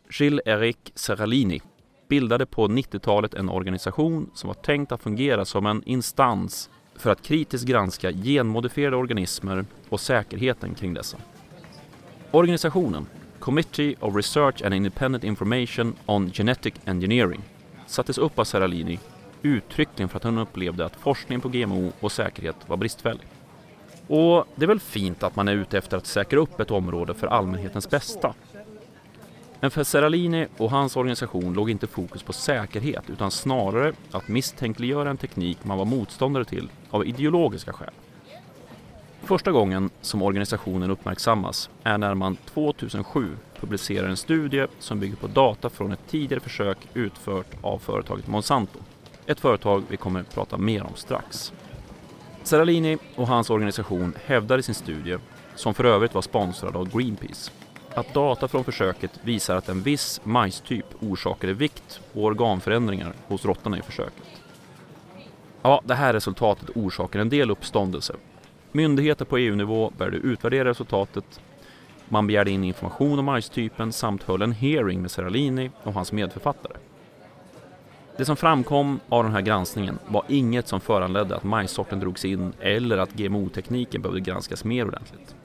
Gilles-Eric 0.09 0.91
Serralini, 0.95 1.61
bildade 2.07 2.45
på 2.45 2.67
90-talet 2.67 3.33
en 3.33 3.49
organisation 3.49 4.29
som 4.33 4.47
var 4.47 4.53
tänkt 4.53 4.91
att 4.91 5.01
fungera 5.01 5.45
som 5.45 5.65
en 5.65 5.83
instans 5.85 6.69
för 6.95 7.09
att 7.09 7.21
kritiskt 7.21 7.67
granska 7.67 8.11
genmodifierade 8.11 8.97
organismer 8.97 9.65
och 9.89 9.99
säkerheten 9.99 10.75
kring 10.75 10.93
dessa. 10.93 11.17
Organisationen, 12.31 13.07
Committee 13.45 13.95
of 13.99 14.15
Research 14.15 14.61
and 14.61 14.73
Independent 14.73 15.23
Information 15.23 15.95
on 16.05 16.31
Genetic 16.31 16.73
Engineering, 16.85 17.41
sattes 17.87 18.17
upp 18.17 18.39
av 18.39 18.43
Serralini 18.43 18.99
uttryckligen 19.41 20.09
för 20.09 20.17
att 20.17 20.23
hon 20.23 20.37
upplevde 20.37 20.85
att 20.85 20.95
forskningen 20.95 21.41
på 21.41 21.49
GMO 21.49 21.91
och 21.99 22.11
säkerhet 22.11 22.55
var 22.67 22.77
bristfällig. 22.77 23.27
Och 24.07 24.47
det 24.55 24.65
är 24.65 24.67
väl 24.67 24.79
fint 24.79 25.23
att 25.23 25.35
man 25.35 25.47
är 25.47 25.53
ute 25.53 25.77
efter 25.77 25.97
att 25.97 26.05
säkra 26.05 26.39
upp 26.39 26.59
ett 26.59 26.71
område 26.71 27.13
för 27.13 27.27
allmänhetens 27.27 27.89
bästa. 27.89 28.33
Men 29.59 29.71
för 29.71 29.83
Seralini 29.83 30.47
och 30.57 30.71
hans 30.71 30.95
organisation 30.95 31.53
låg 31.53 31.69
inte 31.69 31.87
fokus 31.87 32.23
på 32.23 32.33
säkerhet 32.33 33.09
utan 33.09 33.31
snarare 33.31 33.93
att 34.11 34.27
misstänkliggöra 34.27 35.09
en 35.09 35.17
teknik 35.17 35.57
man 35.63 35.77
var 35.77 35.85
motståndare 35.85 36.45
till 36.45 36.69
av 36.89 37.07
ideologiska 37.07 37.73
skäl. 37.73 37.93
Första 39.25 39.51
gången 39.51 39.89
som 40.01 40.21
organisationen 40.21 40.91
uppmärksammas 40.91 41.69
är 41.83 41.97
när 41.97 42.13
man 42.13 42.35
2007 42.35 43.37
publicerar 43.59 44.07
en 44.07 44.17
studie 44.17 44.67
som 44.79 44.99
bygger 44.99 45.15
på 45.15 45.27
data 45.27 45.69
från 45.69 45.91
ett 45.91 46.07
tidigare 46.07 46.39
försök 46.39 46.77
utfört 46.93 47.47
av 47.61 47.79
företaget 47.79 48.27
Monsanto. 48.27 48.79
Ett 49.25 49.39
företag 49.39 49.83
vi 49.89 49.97
kommer 49.97 50.19
att 50.19 50.33
prata 50.33 50.57
mer 50.57 50.83
om 50.83 50.95
strax. 50.95 51.53
Seralini 52.43 52.97
och 53.15 53.27
hans 53.27 53.49
organisation 53.49 54.13
hävdar 54.25 54.57
i 54.57 54.63
sin 54.63 54.75
studie, 54.75 55.17
som 55.55 55.73
för 55.73 55.83
övrigt 55.83 56.13
var 56.13 56.21
sponsrad 56.21 56.75
av 56.75 56.97
Greenpeace, 56.97 57.51
att 57.93 58.13
data 58.13 58.47
från 58.47 58.63
försöket 58.63 59.11
visar 59.23 59.55
att 59.55 59.69
en 59.69 59.81
viss 59.81 60.21
majstyp 60.23 60.85
orsakade 60.99 61.53
vikt 61.53 61.99
och 62.13 62.23
organförändringar 62.23 63.13
hos 63.27 63.45
råttorna 63.45 63.77
i 63.77 63.81
försöket. 63.81 64.41
Ja, 65.61 65.81
det 65.85 65.95
här 65.95 66.13
resultatet 66.13 66.69
orsakar 66.75 67.19
en 67.19 67.29
del 67.29 67.51
uppståndelse. 67.51 68.15
Myndigheter 68.75 69.25
på 69.25 69.37
EU-nivå 69.37 69.91
började 69.97 70.17
utvärdera 70.17 70.69
resultatet. 70.69 71.41
Man 72.09 72.27
begärde 72.27 72.51
in 72.51 72.63
information 72.63 73.19
om 73.19 73.25
majstypen 73.25 73.91
samt 73.91 74.23
höll 74.23 74.41
en 74.41 74.51
hearing 74.51 75.01
med 75.01 75.11
Seralini 75.11 75.71
och 75.83 75.93
hans 75.93 76.11
medförfattare. 76.11 76.73
Det 78.17 78.25
som 78.25 78.35
framkom 78.35 78.99
av 79.09 79.23
den 79.23 79.33
här 79.33 79.41
granskningen 79.41 79.99
var 80.07 80.23
inget 80.27 80.67
som 80.67 80.81
föranledde 80.81 81.35
att 81.35 81.43
majssorten 81.43 81.99
drogs 81.99 82.25
in 82.25 82.53
eller 82.59 82.97
att 82.97 83.13
GMO-tekniken 83.13 84.01
behövde 84.01 84.21
granskas 84.21 84.63
mer 84.63 84.87
ordentligt. 84.87 85.35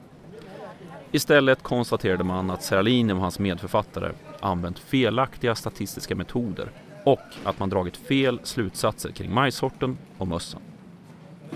Istället 1.11 1.63
konstaterade 1.63 2.23
man 2.23 2.51
att 2.51 2.63
Seralini 2.63 3.13
och 3.13 3.17
hans 3.17 3.39
medförfattare 3.39 4.11
använt 4.39 4.79
felaktiga 4.79 5.55
statistiska 5.55 6.15
metoder 6.15 6.71
och 7.03 7.19
att 7.43 7.59
man 7.59 7.69
dragit 7.69 7.97
fel 7.97 8.39
slutsatser 8.43 9.11
kring 9.11 9.33
majssorten 9.33 9.97
och 10.17 10.27
mössan. 10.27 10.61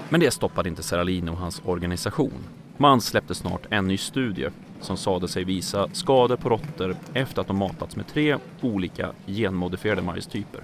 Men 0.10 0.20
det 0.20 0.32
stoppade 0.32 0.70
inte 0.70 0.84
Seralini 0.84 1.32
och 1.32 1.38
hans 1.38 1.62
organisation. 1.66 2.44
Man 2.78 3.02
släppte 3.02 3.36
snart 3.36 3.62
en 3.70 3.88
ny 3.88 3.98
studie 3.98 4.50
som 4.82 4.98
sade 4.98 5.28
sig 5.28 5.44
visa 5.44 5.90
skador 5.94 6.36
på 6.36 6.50
råttor 6.50 6.96
efter 7.14 7.42
att 7.42 7.48
de 7.48 7.58
matats 7.58 7.96
med 7.96 8.08
tre 8.08 8.38
olika 8.62 9.12
genmodifierade 9.28 10.02
majstyper. 10.02 10.62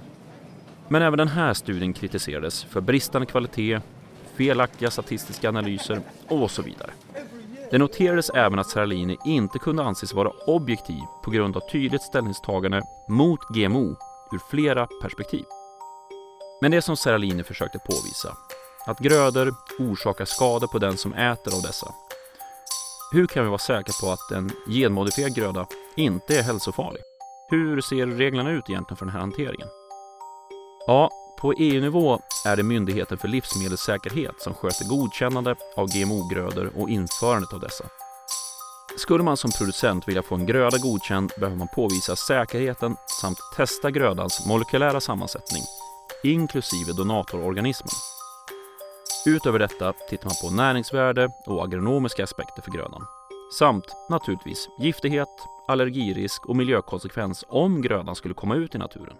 Men 0.87 1.01
även 1.01 1.17
den 1.17 1.27
här 1.27 1.53
studien 1.53 1.93
kritiserades 1.93 2.63
för 2.63 2.81
bristande 2.81 3.25
kvalitet, 3.25 3.79
felaktiga 4.35 4.91
statistiska 4.91 5.49
analyser 5.49 6.01
och 6.27 6.51
så 6.51 6.61
vidare. 6.61 6.91
Det 7.71 7.77
noterades 7.77 8.29
även 8.29 8.59
att 8.59 8.69
Seralini 8.69 9.17
inte 9.25 9.59
kunde 9.59 9.83
anses 9.83 10.13
vara 10.13 10.31
objektiv 10.47 11.01
på 11.23 11.31
grund 11.31 11.57
av 11.57 11.69
tydligt 11.71 12.01
ställningstagande 12.01 12.81
mot 13.07 13.39
GMO 13.49 13.95
ur 14.31 14.49
flera 14.49 14.87
perspektiv. 15.01 15.45
Men 16.61 16.71
det 16.71 16.81
som 16.81 16.97
Seralini 16.97 17.43
försökte 17.43 17.79
påvisa, 17.79 18.37
att 18.85 18.99
grödor 18.99 19.55
orsakar 19.79 20.25
skador 20.25 20.67
på 20.67 20.79
den 20.79 20.97
som 20.97 21.13
äter 21.13 21.55
av 21.55 21.61
dessa. 21.61 21.93
Hur 23.11 23.27
kan 23.27 23.43
vi 23.43 23.49
vara 23.49 23.59
säkra 23.59 23.93
på 24.01 24.11
att 24.11 24.31
en 24.31 24.51
genmodifierad 24.67 25.35
gröda 25.35 25.65
inte 25.95 26.37
är 26.37 26.43
hälsofarlig? 26.43 27.01
Hur 27.49 27.81
ser 27.81 28.07
reglerna 28.07 28.51
ut 28.51 28.69
egentligen 28.69 28.97
för 28.97 29.05
den 29.05 29.13
här 29.13 29.19
hanteringen? 29.19 29.67
Ja, 30.87 31.09
på 31.39 31.53
EU-nivå 31.53 32.19
är 32.45 32.55
det 32.55 32.63
Myndigheten 32.63 33.17
för 33.17 33.27
livsmedelssäkerhet 33.27 34.41
som 34.41 34.53
sköter 34.53 34.85
godkännande 34.85 35.55
av 35.75 35.87
GMO-grödor 35.87 36.71
och 36.75 36.89
införandet 36.89 37.53
av 37.53 37.59
dessa. 37.59 37.83
Skulle 38.97 39.23
man 39.23 39.37
som 39.37 39.51
producent 39.51 40.07
vilja 40.07 40.23
få 40.23 40.35
en 40.35 40.45
gröda 40.45 40.77
godkänd 40.77 41.31
behöver 41.39 41.57
man 41.57 41.67
påvisa 41.75 42.15
säkerheten 42.15 42.95
samt 43.21 43.37
testa 43.55 43.91
grödans 43.91 44.45
molekylära 44.47 45.01
sammansättning, 45.01 45.63
inklusive 46.23 46.93
donatororganismen. 46.93 48.20
Utöver 49.25 49.59
detta 49.59 49.93
tittar 50.09 50.25
man 50.25 50.35
på 50.49 50.55
näringsvärde 50.55 51.29
och 51.45 51.63
agronomiska 51.63 52.23
aspekter 52.23 52.61
för 52.61 52.71
grödan. 52.71 53.05
Samt 53.59 53.85
naturligtvis 54.09 54.69
giftighet, 54.79 55.27
allergirisk 55.67 56.45
och 56.45 56.55
miljökonsekvens 56.55 57.45
om 57.47 57.81
grödan 57.81 58.15
skulle 58.15 58.33
komma 58.33 58.55
ut 58.55 58.75
i 58.75 58.77
naturen. 58.77 59.15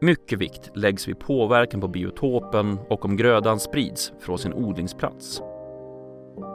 Mycket 0.00 0.38
vikt 0.38 0.70
läggs 0.74 1.08
vid 1.08 1.18
påverkan 1.18 1.80
på 1.80 1.88
biotopen 1.88 2.78
och 2.88 3.04
om 3.04 3.16
grödan 3.16 3.60
sprids 3.60 4.12
från 4.20 4.38
sin 4.38 4.52
odlingsplats. 4.52 5.42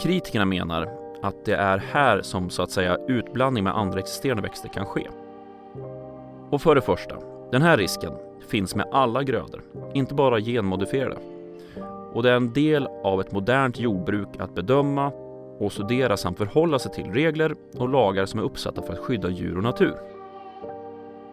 Kritikerna 0.02 0.46
menar 0.46 0.90
att 1.22 1.46
det 1.46 1.56
är 1.56 1.78
här 1.78 2.22
som 2.22 2.50
så 2.50 2.64
att 2.64 2.72
säga 2.72 2.98
utblandning 3.08 3.64
med 3.64 3.78
andra 3.78 4.00
existerande 4.00 4.44
växter 4.44 4.70
kan 4.70 4.86
ske. 4.86 5.08
Och 6.52 6.62
för 6.62 6.76
det 6.76 6.82
första, 6.82 7.16
den 7.52 7.62
här 7.62 7.78
risken 7.78 8.14
finns 8.48 8.76
med 8.76 8.88
alla 8.92 9.24
grödor, 9.24 9.62
inte 9.94 10.14
bara 10.14 10.40
genmodifierade. 10.40 11.18
Och 12.14 12.24
det 12.24 12.32
är 12.32 12.36
en 12.36 12.54
del 12.54 12.88
av 13.04 13.22
ett 13.22 13.32
modernt 13.32 13.80
jordbruk 13.80 14.28
att 14.40 14.56
bedöma 14.56 15.12
och 15.60 15.72
studera 15.72 16.18
samt 16.18 16.38
förhålla 16.38 16.80
sig 16.80 16.92
till 16.92 17.12
regler 17.14 17.56
och 17.78 17.90
lagar 17.90 18.26
som 18.26 18.40
är 18.40 18.44
uppsatta 18.44 18.82
för 18.82 18.94
att 18.94 19.00
skydda 19.00 19.30
djur 19.30 19.58
och 19.58 19.64
natur. 19.64 19.96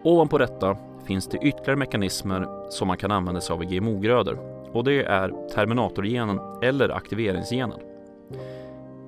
Ovanpå 0.03 0.37
detta 0.37 0.77
finns 1.07 1.27
det 1.27 1.37
ytterligare 1.37 1.75
mekanismer 1.75 2.47
som 2.69 2.87
man 2.87 2.97
kan 2.97 3.11
använda 3.11 3.41
sig 3.41 3.53
av 3.53 3.63
i 3.63 3.65
GMO-grödor 3.65 4.39
och 4.71 4.83
det 4.83 5.03
är 5.03 5.49
terminatorgenen 5.53 6.39
eller 6.61 6.89
aktiveringsgenen. 6.89 7.79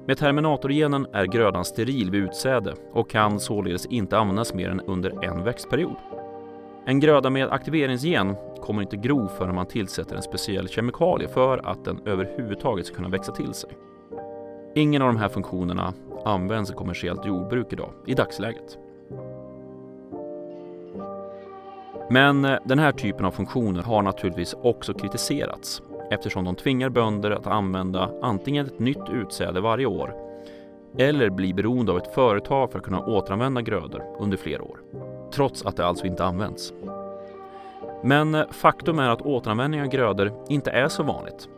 Med 0.05 0.17
terminatorgenen 0.17 1.07
är 1.13 1.25
grödan 1.25 1.65
steril 1.65 2.11
vid 2.11 2.23
utsäde 2.23 2.73
och 2.93 3.09
kan 3.09 3.39
således 3.39 3.85
inte 3.85 4.17
användas 4.17 4.53
mer 4.53 4.69
än 4.69 4.81
under 4.81 5.23
en 5.25 5.43
växtperiod. 5.43 5.95
En 6.86 7.00
gröda 7.00 7.29
med 7.29 7.50
aktiveringsgen 7.50 8.36
kommer 8.62 8.81
inte 8.81 8.98
gro 8.98 9.27
förrän 9.27 9.55
man 9.55 9.65
tillsätter 9.65 10.15
en 10.15 10.21
speciell 10.21 10.67
kemikalie 10.67 11.27
för 11.27 11.69
att 11.69 11.86
den 11.86 12.01
överhuvudtaget 12.05 12.86
ska 12.86 12.95
kunna 12.95 13.09
växa 13.09 13.31
till 13.31 13.53
sig. 13.53 13.69
Ingen 14.75 15.01
av 15.01 15.07
de 15.07 15.17
här 15.17 15.29
funktionerna 15.29 15.93
används 16.25 16.71
i 16.71 16.74
kommersiellt 16.74 17.25
jordbruk 17.25 17.74
idag, 17.74 17.89
i 18.05 18.13
dagsläget. 18.13 18.77
Men 22.09 22.45
eh, 22.45 22.57
den 22.65 22.79
här 22.79 22.91
typen 22.91 23.25
av 23.25 23.31
funktioner 23.31 23.83
har 23.83 24.01
naturligtvis 24.01 24.55
också 24.63 24.93
kritiserats 24.93 25.81
eftersom 26.12 26.45
de 26.45 26.55
tvingar 26.55 26.89
bönder 26.89 27.31
att 27.31 27.48
använda 27.48 28.12
antingen 28.21 28.65
ett 28.65 28.79
nytt 28.79 29.09
utsäde 29.13 29.62
varje 29.62 29.86
år 29.86 30.15
eller 30.98 31.29
bli 31.29 31.53
beroende 31.53 31.91
av 31.91 31.98
ett 31.98 32.13
företag 32.13 32.71
för 32.71 32.79
att 32.79 32.86
kunna 32.86 33.05
återanvända 33.05 33.62
grödor 33.62 34.03
under 34.19 34.38
flera 34.38 34.63
år, 34.63 34.79
trots 35.39 35.65
att 35.65 35.75
det 35.75 35.86
alltså 35.86 36.05
inte 36.05 36.25
används. 36.25 36.74
Men 38.03 38.36
eh, 38.36 38.50
faktum 38.51 39.00
är 39.00 39.10
att 39.10 39.22
återanvändning 39.22 39.81
av 39.81 39.88
grödor 39.88 40.46
inte 40.50 40.72
är 40.72 40.88
så 40.88 41.03
vanligt. 41.03 41.50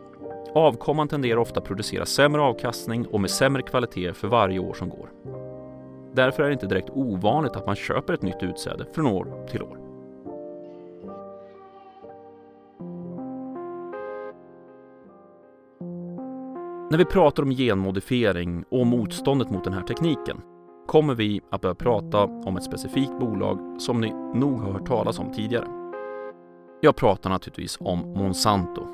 Avkomman 0.54 1.08
tenderar 1.08 1.36
ofta 1.36 1.60
att 1.60 1.66
producera 1.66 2.06
sämre 2.06 2.42
avkastning 2.42 3.06
och 3.06 3.20
med 3.20 3.30
sämre 3.30 3.62
kvalitet 3.62 4.12
för 4.12 4.28
varje 4.28 4.58
år 4.58 4.74
som 4.74 4.88
går. 4.88 5.08
Därför 6.14 6.42
är 6.42 6.46
det 6.46 6.52
inte 6.52 6.66
direkt 6.66 6.90
ovanligt 6.90 7.56
att 7.56 7.66
man 7.66 7.76
köper 7.76 8.14
ett 8.14 8.22
nytt 8.22 8.42
utsäde 8.42 8.86
från 8.94 9.06
år 9.06 9.46
till 9.50 9.62
år. 9.62 9.78
När 16.90 16.98
vi 16.98 17.04
pratar 17.04 17.42
om 17.42 17.50
genmodifiering 17.50 18.64
och 18.70 18.86
motståndet 18.86 19.50
mot 19.50 19.64
den 19.64 19.72
här 19.72 19.82
tekniken 19.82 20.40
kommer 20.86 21.14
vi 21.14 21.40
att 21.50 21.60
börja 21.60 21.74
prata 21.74 22.24
om 22.24 22.56
ett 22.56 22.64
specifikt 22.64 23.18
bolag 23.20 23.80
som 23.80 24.00
ni 24.00 24.10
nog 24.34 24.60
har 24.60 24.72
hört 24.72 24.86
talas 24.86 25.18
om 25.18 25.32
tidigare. 25.32 25.66
Jag 26.80 26.96
pratar 26.96 27.30
naturligtvis 27.30 27.78
om 27.80 27.98
Monsanto. 27.98 28.86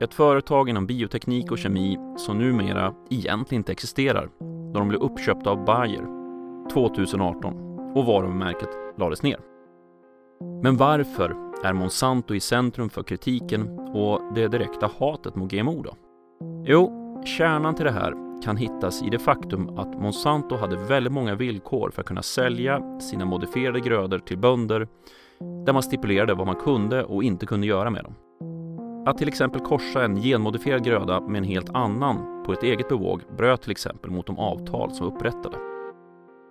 Ett 0.00 0.14
företag 0.14 0.68
inom 0.68 0.86
bioteknik 0.86 1.50
och 1.50 1.58
kemi 1.58 1.98
som 2.16 2.38
numera 2.38 2.94
egentligen 3.10 3.60
inte 3.60 3.72
existerar 3.72 4.28
då 4.72 4.78
de 4.78 4.88
blev 4.88 5.00
uppköpta 5.00 5.50
av 5.50 5.64
Bayer 5.64 6.06
2018 6.72 7.54
och 7.94 8.04
varumärket 8.06 8.68
lades 8.98 9.22
ner. 9.22 9.40
Men 10.62 10.76
varför 10.76 11.36
är 11.64 11.72
Monsanto 11.72 12.34
i 12.34 12.40
centrum 12.40 12.90
för 12.90 13.02
kritiken 13.02 13.78
och 13.78 14.34
det 14.34 14.48
direkta 14.48 14.90
hatet 14.98 15.36
mot 15.36 15.50
GMO 15.50 15.82
då? 15.82 15.96
Jo, 16.64 17.02
Kärnan 17.24 17.74
till 17.74 17.84
det 17.84 17.92
här 17.92 18.31
kan 18.42 18.56
hittas 18.56 19.02
i 19.02 19.10
det 19.10 19.18
faktum 19.18 19.78
att 19.78 20.00
Monsanto 20.00 20.56
hade 20.56 20.76
väldigt 20.76 21.12
många 21.12 21.34
villkor 21.34 21.90
för 21.90 22.00
att 22.00 22.08
kunna 22.08 22.22
sälja 22.22 23.00
sina 23.00 23.24
modifierade 23.24 23.80
grödor 23.80 24.18
till 24.18 24.38
bönder 24.38 24.88
där 25.66 25.72
man 25.72 25.82
stipulerade 25.82 26.34
vad 26.34 26.46
man 26.46 26.56
kunde 26.56 27.04
och 27.04 27.24
inte 27.24 27.46
kunde 27.46 27.66
göra 27.66 27.90
med 27.90 28.04
dem. 28.04 28.14
Att 29.06 29.18
till 29.18 29.28
exempel 29.28 29.60
korsa 29.60 30.04
en 30.04 30.16
genmodifierad 30.16 30.84
gröda 30.84 31.20
med 31.20 31.38
en 31.38 31.44
helt 31.44 31.70
annan 31.74 32.44
på 32.46 32.52
ett 32.52 32.62
eget 32.62 32.88
bevåg 32.88 33.20
bröt 33.36 33.62
till 33.62 33.70
exempel 33.70 34.10
mot 34.10 34.26
de 34.26 34.38
avtal 34.38 34.90
som 34.94 35.06
upprättade. 35.06 35.56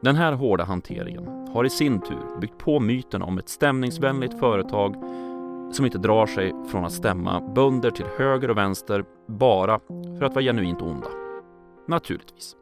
Den 0.04 0.16
här 0.16 0.34
hårda 0.34 0.64
hanteringen 0.64 1.48
har 1.54 1.66
i 1.66 1.70
sin 1.70 2.02
tur 2.02 2.40
byggt 2.42 2.58
på 2.58 2.80
myten 2.80 3.22
om 3.22 3.38
ett 3.38 3.50
stämningsvänligt 3.50 4.40
företag 4.40 4.96
som 5.72 5.86
inte 5.86 5.98
drar 5.98 6.26
sig 6.26 6.54
från 6.72 6.86
att 6.86 6.92
stämma 6.92 7.42
bönder 7.56 7.92
till 7.92 8.06
höger 8.18 8.50
och 8.50 8.58
vänster 8.58 9.04
bara 9.28 9.80
för 10.20 10.26
att 10.26 10.36
vara 10.36 10.44
genuint 10.44 10.82
onda. 10.82 11.21
Naturligtvis. 11.92 12.56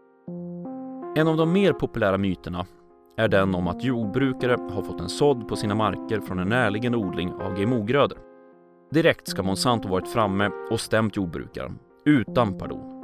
En 1.16 1.28
av 1.28 1.38
de 1.38 1.52
mer 1.54 1.74
populära 1.74 2.18
myterna 2.18 2.66
är 3.18 3.28
den 3.28 3.56
om 3.56 3.68
att 3.68 3.84
jordbrukare 3.84 4.58
har 4.72 4.82
fått 4.82 5.02
en 5.02 5.10
sådd 5.10 5.48
på 5.48 5.56
sina 5.56 5.76
marker 5.76 6.20
från 6.20 6.40
en 6.40 6.50
närliggande 6.50 6.98
odling 6.98 7.34
av 7.34 7.56
GMO-grödor. 7.56 8.18
Direkt 8.92 9.28
ska 9.28 9.44
Monsanto 9.44 9.90
varit 9.90 10.08
framme 10.08 10.50
och 10.72 10.80
stämt 10.80 11.16
jordbrukaren, 11.16 11.80
utan 12.06 12.58
pardon. 12.58 12.99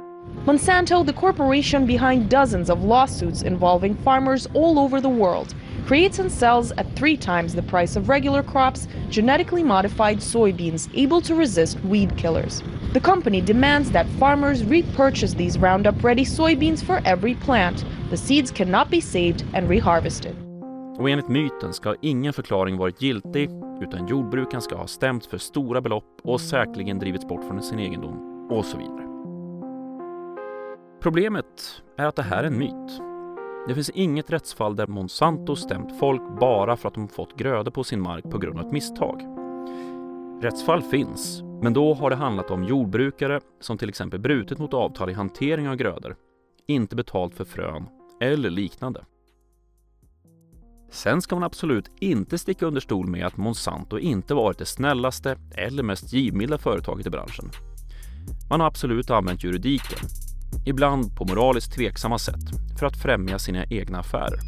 Monsanto, 0.46 1.04
the 1.04 1.12
corporation 1.12 1.86
behind 1.86 2.28
dozens 2.28 2.70
of 2.70 2.84
lawsuits 2.84 3.42
involving 3.42 3.96
farmers 3.96 4.46
all 4.54 4.78
over 4.78 5.00
the 5.00 5.08
world, 5.08 5.54
creates 5.86 6.18
and 6.20 6.30
sells 6.30 6.72
at 6.72 6.86
three 6.94 7.16
times 7.16 7.54
the 7.54 7.62
price 7.62 7.96
of 7.96 8.08
regular 8.08 8.42
crops 8.42 8.86
genetically 9.08 9.62
modified 9.62 10.18
soybeans 10.18 10.88
able 10.94 11.20
to 11.20 11.34
resist 11.34 11.80
weed 11.84 12.16
killers. 12.16 12.62
The 12.92 13.00
company 13.00 13.40
demands 13.40 13.90
that 13.90 14.06
farmers 14.18 14.64
repurchase 14.64 15.34
these 15.34 15.58
Roundup 15.58 16.02
ready 16.04 16.24
soybeans 16.24 16.82
for 16.82 17.00
every 17.04 17.34
plant. 17.34 17.84
The 18.10 18.16
seeds 18.16 18.50
cannot 18.50 18.90
be 18.90 19.00
saved 19.00 19.44
and 19.54 19.68
reharvested. 19.68 20.34
Och 20.98 21.10
enligt 21.10 21.28
myten 21.28 21.72
ska 21.72 21.94
ingen 22.02 22.32
förklaring 22.32 22.76
varit 22.76 23.02
giltig 23.02 23.50
utan 23.80 24.06
jordbrukaren 24.06 24.62
ska 24.62 24.76
ha 24.76 24.86
stämt 24.86 25.26
för 25.26 25.38
stora 25.38 25.80
belopp 25.80 26.20
och 26.22 26.40
säkerligen 26.40 26.98
drivits 26.98 27.28
bort 27.28 27.44
från 27.44 27.62
sin 27.62 27.78
egendom 27.78 28.48
och 28.50 28.64
så 28.64 28.78
vidare. 28.78 29.05
Problemet 31.06 31.82
är 31.96 32.06
att 32.06 32.16
det 32.16 32.22
här 32.22 32.42
är 32.42 32.46
en 32.46 32.58
myt 32.58 33.00
det 33.68 33.74
finns 33.74 33.90
inget 33.90 34.30
rättsfall 34.30 34.76
där 34.76 34.86
Monsanto 34.86 35.56
stämt 35.56 35.98
folk 35.98 36.22
bara 36.40 36.76
för 36.76 36.88
att 36.88 36.94
de 36.94 37.08
fått 37.08 37.38
grödor 37.38 37.70
på 37.70 37.84
sin 37.84 38.02
mark 38.02 38.24
på 38.30 38.38
grund 38.38 38.58
av 38.58 38.66
ett 38.66 38.72
misstag. 38.72 39.22
Rättsfall 40.42 40.82
finns, 40.82 41.42
men 41.62 41.72
då 41.72 41.94
har 41.94 42.10
det 42.10 42.16
handlat 42.16 42.50
om 42.50 42.64
jordbrukare 42.64 43.40
som 43.60 43.78
till 43.78 43.88
exempel 43.88 44.20
brutit 44.20 44.58
mot 44.58 44.74
avtal 44.74 45.10
i 45.10 45.12
hantering 45.12 45.68
av 45.68 45.76
grödor, 45.76 46.16
inte 46.66 46.96
betalt 46.96 47.34
för 47.34 47.44
frön 47.44 47.88
eller 48.20 48.50
liknande. 48.50 49.04
Sen 50.90 51.22
ska 51.22 51.36
man 51.36 51.44
absolut 51.44 51.90
inte 52.00 52.38
sticka 52.38 52.66
under 52.66 52.80
stol 52.80 53.06
med 53.06 53.26
att 53.26 53.36
Monsanto 53.36 53.98
inte 53.98 54.34
varit 54.34 54.58
det 54.58 54.66
snällaste 54.66 55.38
eller 55.56 55.82
mest 55.82 56.12
givmilda 56.12 56.58
företaget 56.58 57.06
i 57.06 57.10
branschen. 57.10 57.50
Man 58.50 58.60
har 58.60 58.66
absolut 58.66 59.10
använt 59.10 59.44
juridiken 59.44 59.98
ibland 60.64 61.16
på 61.16 61.24
moraliskt 61.24 61.72
tveksamma 61.72 62.18
sätt, 62.18 62.44
för 62.78 62.86
att 62.86 62.96
främja 62.96 63.38
sina 63.38 63.64
egna 63.64 63.98
affärer. 63.98 64.40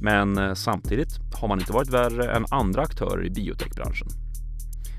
Men 0.00 0.38
eh, 0.38 0.54
samtidigt 0.54 1.18
har 1.34 1.48
man 1.48 1.60
inte 1.60 1.72
varit 1.72 1.90
värre 1.90 2.32
än 2.32 2.46
andra 2.50 2.82
aktörer 2.82 3.26
i 3.26 3.30
biotechbranschen. 3.30 4.08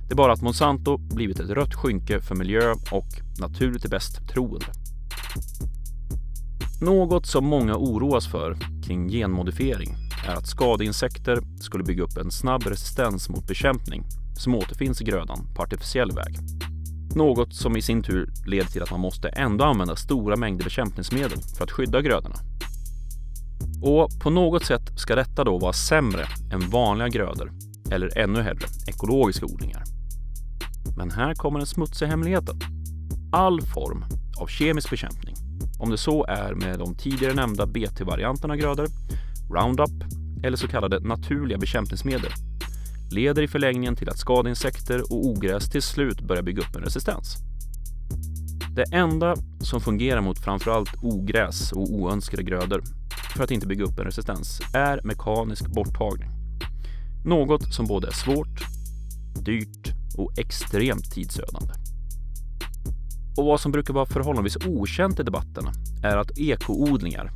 Det 0.08 0.14
är 0.14 0.18
bara 0.18 0.34
att 0.34 0.42
Monsanto 0.42 0.98
blivit 0.98 1.40
ett 1.40 1.50
rött 1.50 1.76
skynke 1.76 2.22
för 2.22 2.36
miljö 2.36 2.72
och 2.92 3.08
naturligt 3.40 3.86
är 3.86 3.90
bäst 3.90 4.28
troende. 4.28 4.66
Något 6.82 7.26
som 7.26 7.46
många 7.46 7.76
oroas 7.76 8.28
för 8.28 8.58
kring 8.84 9.10
genmodifiering 9.10 9.96
är 10.28 10.36
att 10.36 10.48
skadeinsekter 10.48 11.40
skulle 11.60 11.84
bygga 11.84 12.04
upp 12.04 12.18
en 12.18 12.32
snabb 12.32 12.64
resistens 12.64 13.30
mot 13.30 13.48
bekämpning 13.48 14.04
som 14.38 14.56
återfinns 14.56 15.02
i 15.02 15.04
grödan 15.04 15.48
på 15.56 15.62
artificiell 15.62 16.12
väg. 16.12 16.38
Något 17.16 17.54
som 17.54 17.78
i 17.78 17.82
sin 17.82 18.04
tur 18.04 18.30
leder 18.46 18.70
till 18.70 18.84
att 18.84 18.92
man 18.92 19.00
måste 19.00 19.30
ändå 19.30 19.66
använda 19.66 19.96
stora 19.96 20.36
mängder 20.36 20.64
bekämpningsmedel 20.64 21.40
för 21.58 21.64
att 21.64 21.72
skydda 21.72 22.02
grödorna. 22.02 22.36
Och 23.82 24.20
på 24.20 24.30
något 24.30 24.66
sätt 24.66 25.00
ska 25.00 25.16
detta 25.16 25.44
då 25.44 25.58
vara 25.58 25.74
sämre 25.74 26.26
än 26.52 26.70
vanliga 26.70 27.08
grödor 27.08 27.52
eller 27.92 28.18
ännu 28.18 28.42
hellre 28.42 28.68
ekologiska 28.88 29.46
odlingar. 29.46 29.84
Men 30.98 31.12
här 31.12 31.34
kommer 31.34 31.60
den 31.60 31.68
smutsiga 31.68 32.10
hemligheten. 32.10 32.60
All 33.32 33.62
form 33.62 34.06
av 34.40 34.48
kemisk 34.48 34.90
bekämpning, 34.90 35.36
om 35.80 35.90
det 35.90 35.98
så 35.98 36.26
är 36.26 36.54
med 36.54 36.80
de 36.80 36.96
tidigare 36.96 37.34
nämnda 37.34 37.66
BT-varianterna 37.66 38.56
grödor, 38.56 38.88
Roundup 39.54 40.04
eller 40.44 40.58
så 40.58 40.68
kallade 40.68 41.00
naturliga 41.00 41.58
bekämpningsmedel 41.58 42.32
leder 43.12 43.42
i 43.42 43.48
förlängningen 43.48 43.96
till 43.96 44.10
att 44.10 44.18
skadeinsekter 44.18 45.02
och 45.02 45.26
ogräs 45.26 45.70
till 45.70 45.82
slut 45.82 46.22
börjar 46.22 46.44
bygga 46.44 46.62
upp 46.62 46.76
en 46.76 46.82
resistens. 46.82 47.38
Det 48.76 48.96
enda 48.96 49.36
som 49.60 49.82
fungerar 49.82 50.22
mot 50.22 50.40
framförallt 50.40 50.90
ogräs 51.02 51.72
och 51.72 51.94
oönskade 51.94 52.44
grödor 52.44 52.84
för 53.36 53.44
att 53.44 53.52
inte 53.52 53.68
bygga 53.68 53.84
upp 53.84 54.00
en 54.00 54.06
resistens 54.06 54.62
är 54.74 55.02
mekanisk 55.04 55.68
borttagning. 55.68 56.30
Något 57.26 57.74
som 57.74 57.88
både 57.88 58.08
är 58.08 58.12
svårt, 58.12 58.66
dyrt 59.46 59.94
och 60.18 60.40
extremt 60.40 61.12
tidsödande. 61.12 61.74
Och 63.38 63.46
vad 63.46 63.60
som 63.62 63.72
brukar 63.72 63.94
vara 63.94 64.06
förhållandevis 64.06 64.58
okänt 64.66 65.20
i 65.20 65.24
debatterna 65.24 65.72
är 66.04 66.18
att 66.18 66.38
ekoodlingar, 66.38 67.32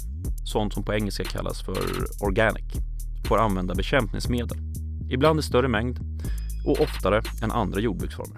sånt 0.46 0.74
som 0.74 0.84
på 0.84 0.94
engelska 0.94 1.24
kallas 1.24 1.62
för 1.62 1.78
organic, 2.22 2.74
får 3.28 3.38
använda 3.38 3.76
bekämpningsmedel 3.76 4.73
ibland 5.14 5.40
i 5.40 5.44
större 5.44 5.68
mängd 5.68 6.00
och 6.66 6.82
oftare 6.82 7.22
än 7.42 7.52
andra 7.52 7.80
jordbruksformer. 7.80 8.38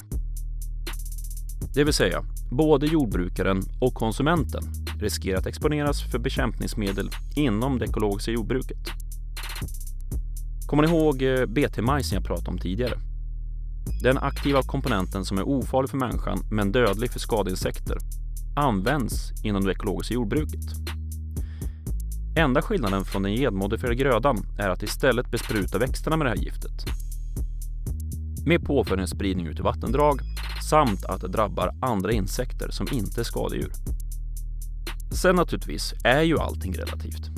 Det 1.74 1.84
vill 1.84 1.94
säga, 1.94 2.24
både 2.52 2.86
jordbrukaren 2.86 3.64
och 3.80 3.94
konsumenten 3.94 4.64
riskerar 5.00 5.40
att 5.40 5.46
exponeras 5.46 6.12
för 6.12 6.20
bekämpningsmedel 6.20 7.10
inom 7.36 7.80
det 7.80 7.86
ekologiska 7.86 8.32
jordbruket. 8.32 8.78
Kommer 10.68 10.84
ni 10.84 10.90
ihåg 10.90 11.22
eh, 11.22 11.46
BT-majsen 11.46 12.16
jag 12.16 12.26
pratade 12.26 12.52
om 12.52 12.58
tidigare? 12.58 13.00
Den 14.04 14.18
aktiva 14.18 14.62
komponenten 14.62 15.26
som 15.26 15.38
är 15.38 15.48
ofarlig 15.48 15.90
för 15.90 15.98
människan 15.98 16.40
men 16.52 16.72
dödlig 16.72 17.12
för 17.12 17.20
skadeinsekter 17.20 17.98
används 18.56 19.32
inom 19.44 19.66
det 19.66 19.72
ekologiska 19.72 20.14
jordbruket. 20.14 20.95
Enda 22.38 22.62
skillnaden 22.62 23.06
från 23.06 23.24
den 23.24 23.36
genmodifierade 23.36 23.96
grödan 23.96 24.38
är 24.58 24.70
att 24.70 24.84
istället 24.84 25.32
bespruta 25.32 25.78
växterna 25.78 26.18
med 26.18 26.26
det 26.26 26.30
här 26.30 26.38
giftet. 26.38 26.86
Med 28.46 28.66
påföljande 28.66 29.08
spridning 29.08 29.48
ut 29.48 29.60
i 29.60 29.62
vattendrag 29.62 30.20
samt 30.70 31.06
att 31.06 31.22
det 31.22 31.28
drabbar 31.28 31.72
andra 31.82 32.12
insekter 32.12 32.72
som 32.72 32.88
inte 32.92 33.22
är 33.22 33.24
skadedjur. 33.24 33.72
Sen 35.12 35.36
naturligtvis 35.36 35.94
är 36.04 36.22
ju 36.22 36.40
allting 36.40 36.74
relativt. 36.74 37.30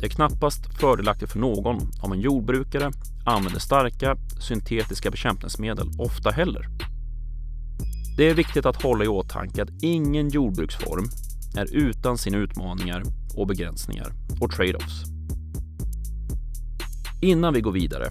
Det 0.00 0.06
är 0.06 0.10
knappast 0.10 0.78
fördelaktigt 0.80 1.32
för 1.32 1.38
någon 1.38 1.90
om 2.02 2.12
en 2.12 2.20
jordbrukare 2.20 2.92
använder 3.24 3.60
starka 3.60 4.16
syntetiska 4.40 5.10
bekämpningsmedel 5.10 5.88
ofta 5.98 6.30
heller. 6.30 6.66
Det 8.16 8.30
är 8.30 8.34
viktigt 8.34 8.66
att 8.66 8.82
hålla 8.82 9.04
i 9.04 9.08
åtanke 9.08 9.62
att 9.62 9.82
ingen 9.82 10.28
jordbruksform 10.28 11.04
är 11.58 11.76
utan 11.76 12.18
sina 12.18 12.38
utmaningar 12.38 13.02
och 13.36 13.46
begränsningar 13.46 14.12
och 14.40 14.50
trade-offs. 14.50 15.04
Innan 17.20 17.54
vi 17.54 17.60
går 17.60 17.72
vidare 17.72 18.10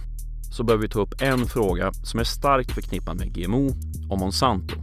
så 0.51 0.63
behöver 0.63 0.81
vi 0.81 0.89
ta 0.89 0.99
upp 0.99 1.21
en 1.21 1.45
fråga 1.45 1.93
som 1.93 2.19
är 2.19 2.23
starkt 2.23 2.71
förknippad 2.71 3.17
med 3.17 3.33
GMO 3.33 3.69
och 4.09 4.19
Monsanto, 4.19 4.75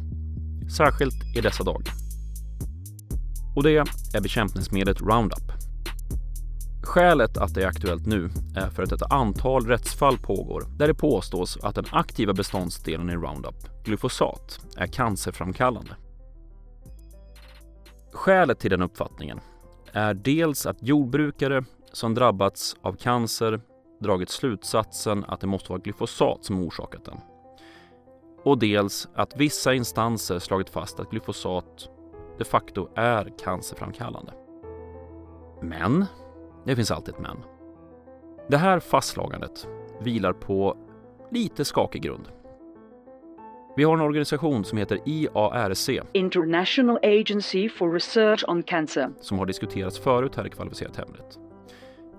särskilt 0.77 1.37
i 1.37 1.41
dessa 1.41 1.65
dagar. 1.65 1.95
Och 3.57 3.63
det 3.63 3.71
är 4.15 4.21
bekämpningsmedlet 4.21 5.01
Roundup. 5.01 5.53
Skälet 6.83 7.37
att 7.37 7.55
det 7.55 7.63
är 7.63 7.67
aktuellt 7.67 8.07
nu 8.07 8.31
är 8.57 8.71
för 8.71 8.83
att 8.83 8.93
ett 8.93 9.13
antal 9.13 9.67
rättsfall 9.67 10.19
pågår 10.19 10.65
där 10.79 10.89
det 10.89 10.95
påstås 10.95 11.59
att 11.63 11.75
den 11.75 11.85
aktiva 11.91 12.33
beståndsdelen 12.33 13.11
i 13.11 13.15
Roundup, 13.15 13.85
glyfosat, 13.85 14.61
är 14.77 14.87
cancerframkallande. 14.87 15.91
Skälet 18.15 18.59
till 18.59 18.71
den 18.71 18.83
uppfattningen 18.83 19.41
är 19.93 20.15
dels 20.15 20.67
att 20.67 20.83
jordbrukare 20.83 21.65
som 21.93 22.15
drabbats 22.15 22.77
av 22.83 22.93
cancer 22.93 23.61
dragit 24.01 24.31
slutsatsen 24.31 25.25
att 25.25 25.41
det 25.41 25.47
måste 25.47 25.73
vara 25.73 25.81
glyfosat 25.81 26.45
som 26.45 26.63
orsakat 26.63 27.05
den. 27.05 27.21
Och 28.45 28.59
dels 28.59 29.09
att 29.15 29.37
vissa 29.37 29.75
instanser 29.75 30.39
slagit 30.39 30.71
fast 30.71 31.01
att 31.01 31.11
glyfosat 31.11 31.89
de 32.39 32.45
facto 32.45 32.89
är 32.95 33.33
cancerframkallande. 33.39 34.33
Men, 35.63 36.05
det 36.65 36.77
finns 36.77 36.91
alltid 36.91 37.15
ett 37.15 37.21
men. 37.21 37.37
Det 38.49 38.57
här 38.57 38.81
fastslagandet 38.81 39.69
vilar 40.01 40.33
på 40.33 40.77
lite 41.31 41.65
skakig 41.65 42.03
grund. 42.03 42.29
Vi 43.77 43.85
har 43.85 43.95
en 43.95 44.01
organisation 44.01 44.65
som 44.65 44.79
heter 44.79 44.99
IARC 45.05 45.91
International 46.13 46.99
Agency 47.03 47.69
for 47.69 47.93
Research 47.93 48.45
on 48.49 48.63
Cancer. 48.63 49.11
som 49.21 49.39
har 49.39 49.47
diskuterats 49.47 49.99
förut 49.99 50.37
här 50.37 50.47
i 50.47 50.51
Kvalificerat 50.51 50.97
hemligt. 50.97 51.39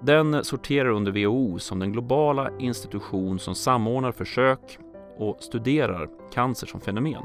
Den 0.02 0.44
sorterar 0.44 0.90
under 0.90 1.12
WHO 1.12 1.60
som 1.60 1.80
den 1.80 1.92
globala 1.92 2.50
institution 2.60 3.40
som 3.40 3.56
samordnar 3.56 4.12
försök 4.12 4.78
och 5.18 5.38
studerar 5.40 6.10
cancer 6.34 6.68
som 6.68 6.82
fenomen. 6.82 7.24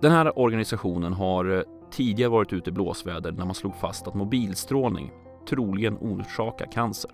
Den 0.00 0.12
här 0.12 0.38
organisationen 0.38 1.12
har 1.12 1.56
eh, 1.56 1.62
tidigare 1.90 2.30
varit 2.30 2.52
ute 2.52 2.70
i 2.70 2.72
blåsväder 2.72 3.32
när 3.32 3.44
man 3.44 3.54
slog 3.54 3.76
fast 3.76 4.08
att 4.08 4.14
mobilstrålning 4.14 5.12
troligen 5.48 5.96
orsakar 6.00 6.72
cancer. 6.72 7.10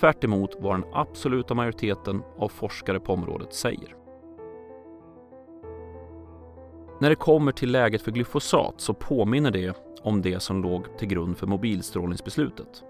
Tvärt 0.00 0.24
vad 0.58 0.74
den 0.74 0.84
absoluta 0.92 1.54
majoriteten 1.54 2.22
av 2.38 2.48
forskare 2.48 3.00
på 3.00 3.12
området 3.12 3.54
säger. 3.54 4.03
När 6.98 7.10
det 7.10 7.16
kommer 7.16 7.52
till 7.52 7.72
läget 7.72 8.02
för 8.02 8.10
glyfosat 8.10 8.74
så 8.76 8.94
påminner 8.94 9.50
det 9.50 9.76
om 10.02 10.22
det 10.22 10.40
som 10.40 10.62
låg 10.62 10.98
till 10.98 11.08
grund 11.08 11.36
för 11.36 11.46
mobilstrålningsbeslutet. 11.46 12.84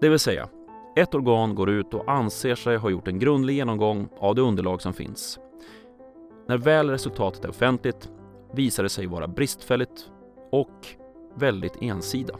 Det 0.00 0.08
vill 0.08 0.18
säga, 0.18 0.48
ett 0.96 1.14
organ 1.14 1.54
går 1.54 1.70
ut 1.70 1.94
och 1.94 2.10
anser 2.10 2.54
sig 2.54 2.76
ha 2.76 2.90
gjort 2.90 3.08
en 3.08 3.18
grundlig 3.18 3.54
genomgång 3.54 4.08
av 4.18 4.34
det 4.34 4.42
underlag 4.42 4.82
som 4.82 4.92
finns. 4.92 5.38
När 6.48 6.58
väl 6.58 6.90
resultatet 6.90 7.44
är 7.44 7.50
offentligt 7.50 8.10
visar 8.52 8.82
det 8.82 8.88
sig 8.88 9.06
vara 9.06 9.28
bristfälligt 9.28 10.10
och 10.52 10.86
väldigt 11.34 11.82
ensida. 11.82 12.34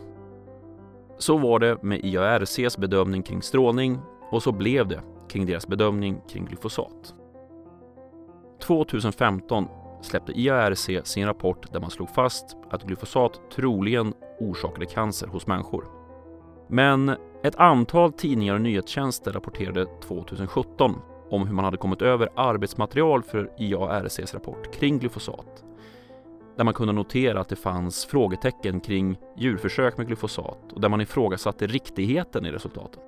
Så 1.18 1.38
var 1.38 1.58
det 1.58 1.82
med 1.82 2.04
IARCs 2.04 2.78
bedömning 2.78 3.22
kring 3.22 3.42
strålning 3.42 3.98
och 4.30 4.42
så 4.42 4.52
blev 4.52 4.88
det 4.88 5.00
kring 5.28 5.46
deras 5.46 5.66
bedömning 5.66 6.20
kring 6.28 6.44
glyfosat. 6.44 7.14
2015 8.60 9.68
släppte 10.04 10.32
IARC 10.32 10.90
sin 11.04 11.26
rapport 11.26 11.72
där 11.72 11.80
man 11.80 11.90
slog 11.90 12.10
fast 12.10 12.56
att 12.70 12.82
glyfosat 12.82 13.40
troligen 13.54 14.12
orsakade 14.40 14.86
cancer 14.86 15.26
hos 15.26 15.46
människor. 15.46 15.84
Men 16.68 17.16
ett 17.42 17.56
antal 17.56 18.12
tidningar 18.12 18.54
och 18.54 18.60
nyhetstjänster 18.60 19.32
rapporterade 19.32 19.86
2017 20.06 20.94
om 21.30 21.46
hur 21.46 21.54
man 21.54 21.64
hade 21.64 21.76
kommit 21.76 22.02
över 22.02 22.28
arbetsmaterial 22.36 23.22
för 23.22 23.50
IARCs 23.58 24.34
rapport 24.34 24.74
kring 24.74 24.98
glyfosat. 24.98 25.64
Där 26.56 26.64
man 26.64 26.74
kunde 26.74 26.92
notera 26.92 27.40
att 27.40 27.48
det 27.48 27.56
fanns 27.56 28.06
frågetecken 28.06 28.80
kring 28.80 29.18
djurförsök 29.36 29.96
med 29.96 30.06
glyfosat 30.06 30.72
och 30.72 30.80
där 30.80 30.88
man 30.88 31.00
ifrågasatte 31.00 31.66
riktigheten 31.66 32.46
i 32.46 32.50
resultaten. 32.50 33.02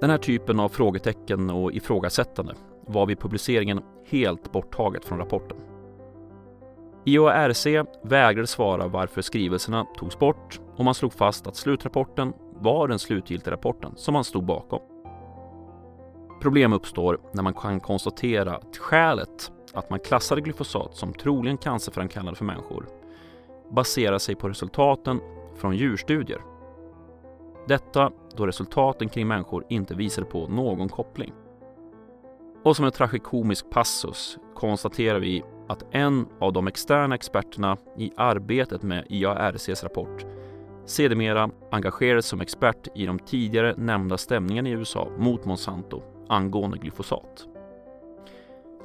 Den 0.00 0.10
här 0.10 0.18
typen 0.18 0.60
av 0.60 0.68
frågetecken 0.68 1.50
och 1.50 1.72
ifrågasättande 1.72 2.54
var 2.86 3.06
vid 3.06 3.20
publiceringen 3.20 3.80
helt 4.06 4.52
borttaget 4.52 5.04
från 5.04 5.18
rapporten. 5.18 5.56
IORC 7.04 7.66
vägrade 8.02 8.46
svara 8.46 8.88
varför 8.88 9.22
skrivelserna 9.22 9.86
togs 9.96 10.18
bort 10.18 10.60
och 10.76 10.84
man 10.84 10.94
slog 10.94 11.12
fast 11.12 11.46
att 11.46 11.56
slutrapporten 11.56 12.32
var 12.60 12.88
den 12.88 12.98
slutgiltiga 12.98 13.52
rapporten 13.52 13.92
som 13.96 14.14
man 14.14 14.24
stod 14.24 14.44
bakom. 14.44 14.80
Problem 16.40 16.72
uppstår 16.72 17.18
när 17.32 17.42
man 17.42 17.54
kan 17.54 17.80
konstatera 17.80 18.56
att 18.56 18.76
skälet 18.76 19.52
att 19.72 19.90
man 19.90 19.98
klassade 19.98 20.40
glyfosat 20.40 20.96
som 20.96 21.12
troligen 21.12 21.58
cancerframkallande 21.58 22.38
för 22.38 22.44
människor 22.44 22.86
baserar 23.70 24.18
sig 24.18 24.34
på 24.34 24.48
resultaten 24.48 25.20
från 25.56 25.76
djurstudier. 25.76 26.40
Detta 27.68 28.12
då 28.36 28.46
resultaten 28.46 29.08
kring 29.08 29.28
människor 29.28 29.64
inte 29.68 29.94
visade 29.94 30.26
på 30.26 30.48
någon 30.48 30.88
koppling. 30.88 31.32
Och 32.66 32.76
som 32.76 32.84
en 32.84 32.92
tragikomisk 32.92 33.70
passus 33.70 34.38
konstaterar 34.54 35.18
vi 35.18 35.42
att 35.68 35.84
en 35.90 36.26
av 36.40 36.52
de 36.52 36.66
externa 36.66 37.14
experterna 37.14 37.76
i 37.96 38.12
arbetet 38.16 38.82
med 38.82 39.04
IARCs 39.08 39.82
rapport 39.82 40.24
sedermera 40.86 41.50
engagerades 41.70 42.26
som 42.26 42.40
expert 42.40 42.88
i 42.94 43.06
de 43.06 43.18
tidigare 43.18 43.74
nämnda 43.76 44.18
stämningarna 44.18 44.68
i 44.68 44.72
USA 44.72 45.08
mot 45.18 45.44
Monsanto 45.44 46.02
angående 46.28 46.78
glyfosat. 46.78 47.46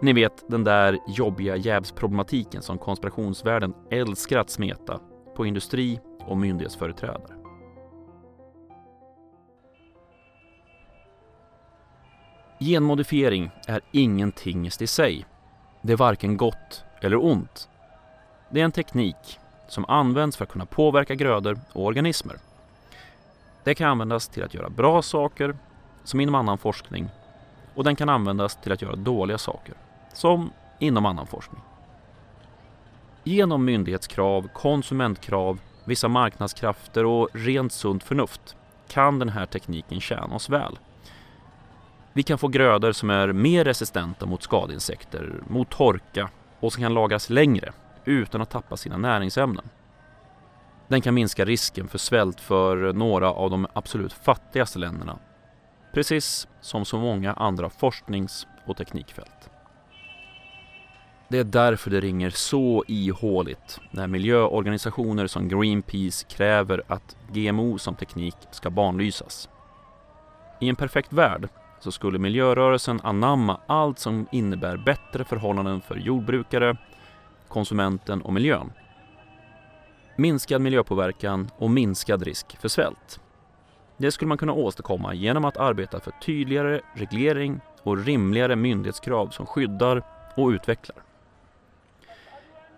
Ni 0.02 0.14
vet 0.14 0.46
den 0.48 0.64
där 0.64 0.98
jobbiga 1.08 1.56
jävsproblematiken 1.56 2.62
som 2.62 2.78
konspirationsvärlden 2.78 3.74
älskar 3.92 4.40
att 4.40 4.50
smeta 4.50 5.00
på 5.36 5.46
industri 5.46 6.00
och 6.28 6.38
myndighetsföreträdare. 6.38 7.41
Genmodifiering 12.62 13.52
är 13.68 13.82
ingen 13.92 14.32
tingest 14.32 14.82
i 14.82 14.88
sig. 14.88 15.26
Det 15.82 15.94
är 15.94 15.98
varken 15.98 16.38
gott 16.38 16.84
eller 17.02 17.26
ont. 17.26 17.70
Det 18.50 18.62
är 18.62 18.66
en 18.66 18.72
teknik 18.72 19.40
som 19.68 19.86
används 19.86 20.38
för 20.38 20.44
att 20.44 20.52
kunna 20.52 20.66
påverka 20.66 21.16
grödor 21.16 21.60
och 21.74 21.86
organismer. 21.86 22.36
Det 23.64 23.76
kan 23.76 23.90
användas 23.90 24.28
till 24.28 24.44
att 24.44 24.54
göra 24.54 24.70
bra 24.70 25.02
saker, 25.02 25.58
som 26.04 26.20
inom 26.20 26.36
annan 26.36 26.58
forskning, 26.58 27.10
och 27.76 27.84
den 27.84 27.96
kan 27.96 28.10
användas 28.10 28.62
till 28.62 28.72
att 28.72 28.82
göra 28.82 28.96
dåliga 28.96 29.38
saker, 29.38 29.76
som 30.14 30.52
inom 30.80 31.06
annan 31.06 31.28
forskning. 31.28 31.62
Genom 33.24 33.66
myndighetskrav, 33.66 34.48
konsumentkrav, 34.54 35.60
vissa 35.86 36.08
marknadskrafter 36.08 37.06
och 37.06 37.30
rent 37.34 37.74
sunt 37.74 38.04
förnuft 38.04 38.56
kan 38.88 39.20
den 39.20 39.30
här 39.30 39.46
tekniken 39.46 40.02
tjäna 40.02 40.36
oss 40.36 40.50
väl. 40.50 40.78
Vi 42.14 42.24
kan 42.24 42.38
få 42.38 42.48
grödor 42.48 42.92
som 42.92 43.10
är 43.10 43.34
mer 43.34 43.66
resistenta 43.66 44.26
mot 44.26 44.44
skadeinsekter, 44.44 45.44
mot 45.48 45.70
torka 45.70 46.30
och 46.60 46.74
som 46.74 46.84
kan 46.84 46.94
lagras 46.94 47.30
längre 47.30 47.74
utan 48.06 48.42
att 48.42 48.50
tappa 48.50 48.78
sina 48.78 48.98
näringsämnen. 48.98 49.70
Den 50.88 51.02
kan 51.02 51.14
minska 51.14 51.46
risken 51.46 51.88
för 51.88 51.98
svält 51.98 52.42
för 52.42 52.94
några 52.94 53.32
av 53.32 53.50
de 53.50 53.68
absolut 53.74 54.14
fattigaste 54.14 54.80
länderna. 54.80 55.20
Precis 55.94 56.48
som 56.62 56.86
så 56.86 56.98
många 56.98 57.34
andra 57.34 57.70
forsknings 57.70 58.48
och 58.66 58.78
teknikfält. 58.78 59.50
Det 61.30 61.38
är 61.38 61.44
därför 61.44 61.92
det 61.92 62.02
ringer 62.02 62.30
så 62.30 62.84
ihåligt 62.88 63.80
när 63.92 64.08
miljöorganisationer 64.08 65.28
som 65.28 65.48
Greenpeace 65.48 66.26
kräver 66.30 66.84
att 66.88 67.18
GMO 67.32 67.78
som 67.78 67.96
teknik 67.96 68.36
ska 68.52 68.70
banlysas. 68.70 69.50
I 70.60 70.70
en 70.70 70.76
perfekt 70.76 71.14
värld 71.14 71.50
så 71.84 71.92
skulle 71.92 72.20
miljörörelsen 72.20 73.00
anamma 73.04 73.60
allt 73.68 74.00
som 74.00 74.28
innebär 74.32 74.78
bättre 74.78 75.24
förhållanden 75.24 75.82
för 75.82 75.96
jordbrukare, 75.96 76.78
konsumenten 77.48 78.22
och 78.22 78.34
miljön. 78.34 78.72
minskad 80.16 80.62
miljöpåverkan 80.62 81.50
och 81.58 81.70
minskad 81.70 82.24
risk 82.24 82.58
för 82.60 82.68
svält. 82.68 83.20
Det 83.98 84.12
skulle 84.12 84.30
man 84.30 84.38
kunna 84.38 84.54
åstadkomma 84.54 85.14
genom 85.14 85.46
att 85.46 85.58
arbeta 85.58 86.00
för 86.00 86.12
tydligare 86.12 86.82
reglering 86.96 87.60
och 87.84 88.06
rimligare 88.06 88.56
myndighetskrav 88.56 89.28
som 89.28 89.46
skyddar 89.46 90.04
och 90.36 90.48
utvecklar. 90.48 90.98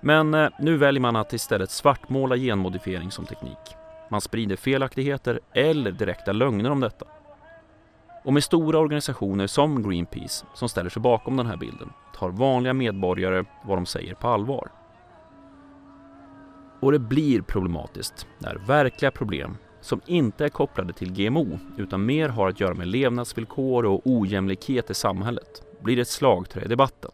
Men 0.01 0.33
eh, 0.33 0.49
nu 0.59 0.77
väljer 0.77 1.01
man 1.01 1.15
att 1.15 1.33
istället 1.33 1.71
svartmåla 1.71 2.37
genmodifiering 2.37 3.11
som 3.11 3.25
teknik. 3.25 3.75
Man 4.09 4.21
sprider 4.21 4.55
felaktigheter 4.55 5.39
eller 5.53 5.91
direkta 5.91 6.31
lögner 6.31 6.71
om 6.71 6.79
detta. 6.79 7.05
Och 8.23 8.33
med 8.33 8.43
stora 8.43 8.79
organisationer 8.79 9.47
som 9.47 9.83
Greenpeace 9.83 10.45
som 10.53 10.69
ställer 10.69 10.89
sig 10.89 11.01
bakom 11.01 11.37
den 11.37 11.45
här 11.45 11.57
bilden 11.57 11.89
tar 12.15 12.29
vanliga 12.29 12.73
medborgare 12.73 13.45
vad 13.65 13.77
de 13.77 13.85
säger 13.85 14.15
på 14.15 14.27
allvar. 14.27 14.71
Och 16.79 16.91
det 16.91 16.99
blir 16.99 17.41
problematiskt 17.41 18.27
när 18.39 18.55
verkliga 18.55 19.11
problem 19.11 19.57
som 19.81 20.01
inte 20.05 20.45
är 20.45 20.49
kopplade 20.49 20.93
till 20.93 21.13
GMO 21.13 21.59
utan 21.77 22.05
mer 22.05 22.29
har 22.29 22.49
att 22.49 22.59
göra 22.59 22.73
med 22.73 22.87
levnadsvillkor 22.87 23.85
och 23.85 24.01
ojämlikhet 24.05 24.89
i 24.89 24.93
samhället 24.93 25.63
blir 25.81 25.99
ett 25.99 26.07
slagträ 26.07 26.61
i 26.61 26.67
debatten. 26.67 27.11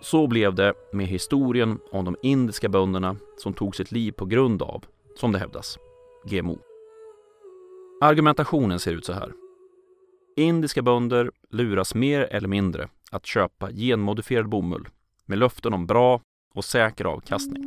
Så 0.00 0.26
blev 0.26 0.54
det 0.54 0.74
med 0.92 1.06
historien 1.06 1.78
om 1.90 2.04
de 2.04 2.16
indiska 2.22 2.68
bönderna 2.68 3.16
som 3.38 3.54
tog 3.54 3.76
sitt 3.76 3.92
liv 3.92 4.12
på 4.12 4.24
grund 4.24 4.62
av, 4.62 4.84
som 5.16 5.32
det 5.32 5.38
hävdas, 5.38 5.78
GMO. 6.24 6.58
Argumentationen 8.00 8.78
ser 8.78 8.92
ut 8.92 9.04
så 9.04 9.12
här. 9.12 9.32
Indiska 10.36 10.82
bönder 10.82 11.30
luras 11.50 11.94
mer 11.94 12.20
eller 12.20 12.48
mindre 12.48 12.88
att 13.10 13.26
köpa 13.26 13.70
genmodifierad 13.70 14.48
bomull 14.48 14.88
med 15.26 15.38
löften 15.38 15.74
om 15.74 15.86
bra 15.86 16.20
och 16.54 16.64
säker 16.64 17.04
avkastning. 17.04 17.64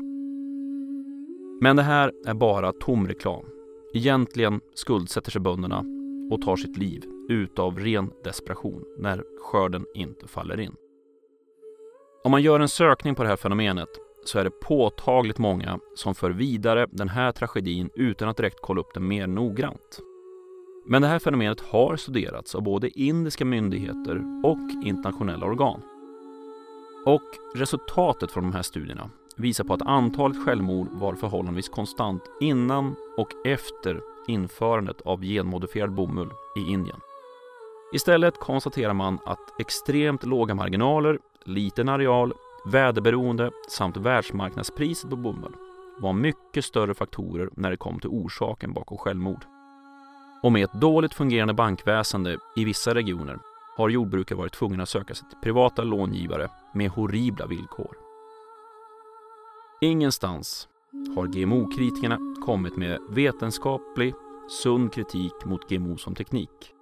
Men 1.61 1.75
det 1.75 1.81
här 1.81 2.11
är 2.27 2.33
bara 2.33 2.71
tom 2.71 3.07
reklam. 3.07 3.45
Egentligen 3.93 4.61
skuldsätter 4.75 5.31
sig 5.31 5.41
bönderna 5.41 5.83
och 6.31 6.41
tar 6.41 6.55
sitt 6.55 6.77
liv 6.77 7.03
utav 7.29 7.79
ren 7.79 8.11
desperation 8.23 8.83
när 8.97 9.23
skörden 9.41 9.85
inte 9.95 10.27
faller 10.27 10.59
in. 10.59 10.75
Om 12.23 12.31
man 12.31 12.41
gör 12.41 12.59
en 12.59 12.69
sökning 12.69 13.15
på 13.15 13.23
det 13.23 13.29
här 13.29 13.35
fenomenet 13.35 13.89
så 14.25 14.39
är 14.39 14.43
det 14.43 14.59
påtagligt 14.61 15.37
många 15.37 15.79
som 15.95 16.15
för 16.15 16.31
vidare 16.31 16.87
den 16.91 17.09
här 17.09 17.31
tragedin 17.31 17.89
utan 17.95 18.29
att 18.29 18.37
direkt 18.37 18.59
kolla 18.61 18.81
upp 18.81 18.93
den 18.93 19.07
mer 19.07 19.27
noggrant. 19.27 20.01
Men 20.87 21.01
det 21.01 21.07
här 21.07 21.19
fenomenet 21.19 21.61
har 21.61 21.95
studerats 21.95 22.55
av 22.55 22.61
både 22.61 22.99
indiska 22.99 23.45
myndigheter 23.45 24.21
och 24.43 24.85
internationella 24.85 25.45
organ. 25.45 25.81
Och 27.05 27.21
resultatet 27.55 28.31
från 28.31 28.43
de 28.43 28.53
här 28.53 28.61
studierna 28.61 29.09
visar 29.35 29.63
på 29.63 29.73
att 29.73 29.81
antalet 29.81 30.45
självmord 30.45 30.87
var 30.91 31.13
förhållandevis 31.13 31.69
konstant 31.69 32.23
innan 32.41 32.95
och 33.17 33.29
efter 33.45 34.01
införandet 34.27 35.01
av 35.01 35.21
genmodifierad 35.21 35.91
bomull 35.91 36.29
i 36.55 36.71
Indien. 36.71 36.97
Istället 37.93 38.39
konstaterar 38.39 38.93
man 38.93 39.19
att 39.25 39.59
extremt 39.59 40.25
låga 40.25 40.55
marginaler, 40.55 41.19
liten 41.43 41.89
areal, 41.89 42.33
väderberoende 42.65 43.51
samt 43.69 43.97
världsmarknadspriset 43.97 45.09
på 45.09 45.15
bomull 45.15 45.55
var 45.97 46.13
mycket 46.13 46.65
större 46.65 46.93
faktorer 46.93 47.49
när 47.53 47.71
det 47.71 47.77
kom 47.77 47.99
till 47.99 48.09
orsaken 48.09 48.73
bakom 48.73 48.97
självmord. 48.97 49.54
Och 50.45 50.51
med 50.51 50.63
ett 50.63 50.73
dåligt 50.73 51.13
fungerande 51.13 51.53
bankväsende 51.53 52.37
i 52.55 52.65
vissa 52.65 52.95
regioner 52.95 53.39
har 53.77 53.89
jordbrukare 53.89 54.37
varit 54.37 54.53
tvungna 54.53 54.83
att 54.83 54.89
söka 54.89 55.15
sig 55.15 55.29
till 55.29 55.37
privata 55.43 55.83
långivare 55.83 56.49
med 56.73 56.89
horribla 56.89 57.45
villkor. 57.45 57.97
Ingenstans 59.81 60.67
har 61.15 61.27
GMO-kritikerna 61.27 62.17
kommit 62.45 62.77
med 62.77 62.99
vetenskaplig, 63.09 64.13
sund 64.63 64.93
kritik 64.93 65.33
mot 65.45 65.69
GMO 65.69 65.97
som 65.97 66.15
teknik. 66.15 66.73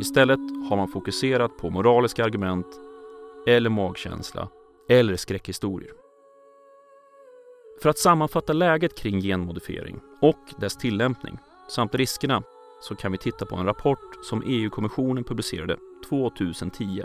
Istället 0.00 0.40
har 0.70 0.76
man 0.76 0.88
fokuserat 0.88 1.56
på 1.56 1.70
moraliska 1.70 2.24
argument 2.24 2.66
eller 3.46 3.70
magkänsla 3.70 4.48
eller 4.88 5.16
skräckhistorier. 5.16 5.92
För 7.82 7.90
att 7.90 7.98
sammanfatta 7.98 8.52
läget 8.52 8.98
kring 8.98 9.20
genmodifiering 9.20 10.00
och 10.20 10.44
dess 10.58 10.76
tillämpning 10.76 11.38
samt 11.68 11.94
riskerna 11.94 12.42
så 12.80 12.94
kan 12.94 13.12
vi 13.12 13.18
titta 13.18 13.46
på 13.46 13.56
en 13.56 13.66
rapport 13.66 14.24
som 14.24 14.42
EU-kommissionen 14.46 15.24
publicerade 15.24 15.76
2010. 16.08 17.02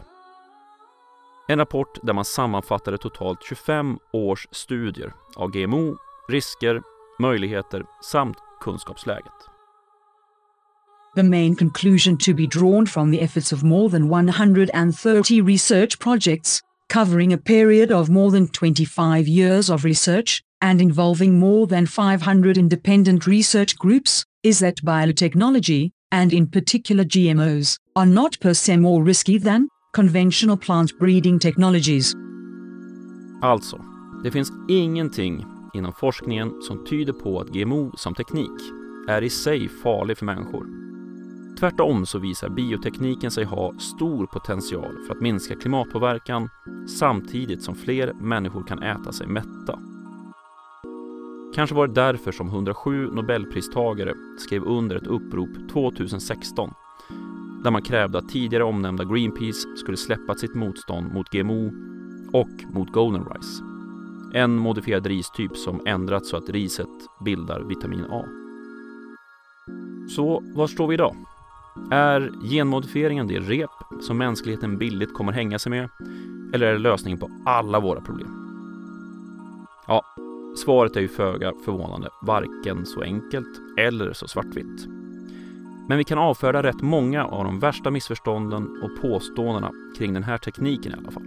En 1.47 1.59
rapport 1.59 1.99
där 2.03 2.13
man 2.13 2.25
sammanfattade 2.25 2.97
totalt 2.97 3.43
25 3.43 3.97
års 4.13 4.47
studier 4.51 5.13
av 5.35 5.51
GMO, 5.51 5.97
risker, 6.29 6.81
möjligheter 7.19 7.85
samt 8.11 8.37
kunskapsläget. 8.61 9.53
The 11.15 11.23
main 11.23 11.55
conclusion 11.55 12.17
to 12.17 12.33
be 12.33 12.47
drawn 12.47 12.87
from 12.87 13.11
the 13.11 13.21
efforts 13.21 13.53
of 13.53 13.63
more 13.63 13.89
than 13.89 14.09
130 14.09 15.41
research 15.41 15.99
projects, 15.99 16.61
covering 16.93 17.33
a 17.33 17.37
period 17.37 17.91
of 17.91 18.09
more 18.09 18.31
than 18.31 18.47
25 18.47 19.27
years 19.27 19.69
of 19.69 19.85
research, 19.85 20.41
and 20.61 20.81
involving 20.81 21.39
more 21.39 21.67
than 21.67 21.85
500 21.85 22.57
independent 22.57 23.27
research 23.27 23.77
groups, 23.77 24.25
is 24.43 24.59
that 24.59 24.81
biotechnology, 24.81 25.91
and 26.11 26.33
in 26.33 26.51
particular 26.51 27.03
GMOs, 27.03 27.77
are 27.95 28.05
not 28.05 28.39
per 28.39 28.53
se 28.53 28.77
more 28.77 29.03
risky 29.03 29.39
than 29.39 29.67
conventional 29.95 30.57
plant 30.57 30.99
breeding 30.99 31.39
technologies. 31.39 32.13
Alltså, 33.41 33.81
det 34.23 34.31
finns 34.31 34.51
ingenting 34.69 35.45
inom 35.73 35.93
forskningen 35.93 36.61
som 36.61 36.85
tyder 36.85 37.13
på 37.13 37.39
att 37.39 37.47
GMO 37.47 37.91
som 37.97 38.13
teknik 38.13 38.61
är 39.07 39.21
i 39.21 39.29
sig 39.29 39.69
farlig 39.69 40.17
för 40.17 40.25
människor. 40.25 40.67
Tvärtom 41.59 42.05
så 42.05 42.19
visar 42.19 42.49
biotekniken 42.49 43.31
sig 43.31 43.43
ha 43.43 43.79
stor 43.79 44.25
potential 44.25 44.97
för 45.07 45.15
att 45.15 45.21
minska 45.21 45.55
klimatpåverkan 45.55 46.49
samtidigt 46.99 47.63
som 47.63 47.75
fler 47.75 48.13
människor 48.13 48.63
kan 48.67 48.83
äta 48.83 49.11
sig 49.11 49.27
mätta. 49.27 49.79
Kanske 51.55 51.75
var 51.75 51.87
det 51.87 51.93
därför 51.93 52.31
som 52.31 52.47
107 52.47 53.09
nobelpristagare 53.11 54.13
skrev 54.39 54.63
under 54.63 54.95
ett 54.95 55.07
upprop 55.07 55.49
2016 55.73 56.73
där 57.63 57.71
man 57.71 57.81
krävde 57.81 58.17
att 58.17 58.29
tidigare 58.29 58.63
omnämnda 58.63 59.03
Greenpeace 59.03 59.77
skulle 59.77 59.97
släppa 59.97 60.35
sitt 60.35 60.55
motstånd 60.55 61.13
mot 61.13 61.29
GMO 61.29 61.71
och 62.33 62.73
mot 62.73 62.91
Golden 62.91 63.25
Rice. 63.25 63.63
En 64.33 64.55
modifierad 64.55 65.07
ristyp 65.07 65.57
som 65.57 65.81
ändrats 65.85 66.29
så 66.29 66.37
att 66.37 66.49
riset 66.49 66.87
bildar 67.25 67.61
vitamin 67.61 68.05
A. 68.09 68.25
Så 70.09 70.43
var 70.55 70.67
står 70.67 70.87
vi 70.87 70.93
idag? 70.93 71.15
Är 71.91 72.31
genmodifieringen 72.49 73.27
det 73.27 73.39
rep 73.39 73.69
som 74.01 74.17
mänskligheten 74.17 74.77
billigt 74.77 75.13
kommer 75.13 75.31
hänga 75.31 75.59
sig 75.59 75.69
med? 75.69 75.89
Eller 76.53 76.67
är 76.67 76.73
det 76.73 76.79
lösningen 76.79 77.19
på 77.19 77.29
alla 77.45 77.79
våra 77.79 78.01
problem? 78.01 78.29
Ja, 79.87 80.03
svaret 80.57 80.95
är 80.95 81.01
ju 81.01 81.07
föga 81.07 81.53
förvånande 81.65 82.09
varken 82.21 82.85
så 82.85 83.01
enkelt 83.01 83.61
eller 83.79 84.13
så 84.13 84.27
svartvitt. 84.27 84.87
Men 85.87 85.97
vi 85.97 86.03
kan 86.03 86.17
avfärda 86.17 86.63
rätt 86.63 86.81
många 86.81 87.25
av 87.25 87.43
de 87.43 87.59
värsta 87.59 87.91
missförstånden 87.91 88.83
och 88.83 89.01
påståendena 89.01 89.71
kring 89.97 90.13
den 90.13 90.23
här 90.23 90.37
tekniken 90.37 90.91
i 90.91 90.95
alla 90.95 91.11
fall. 91.11 91.23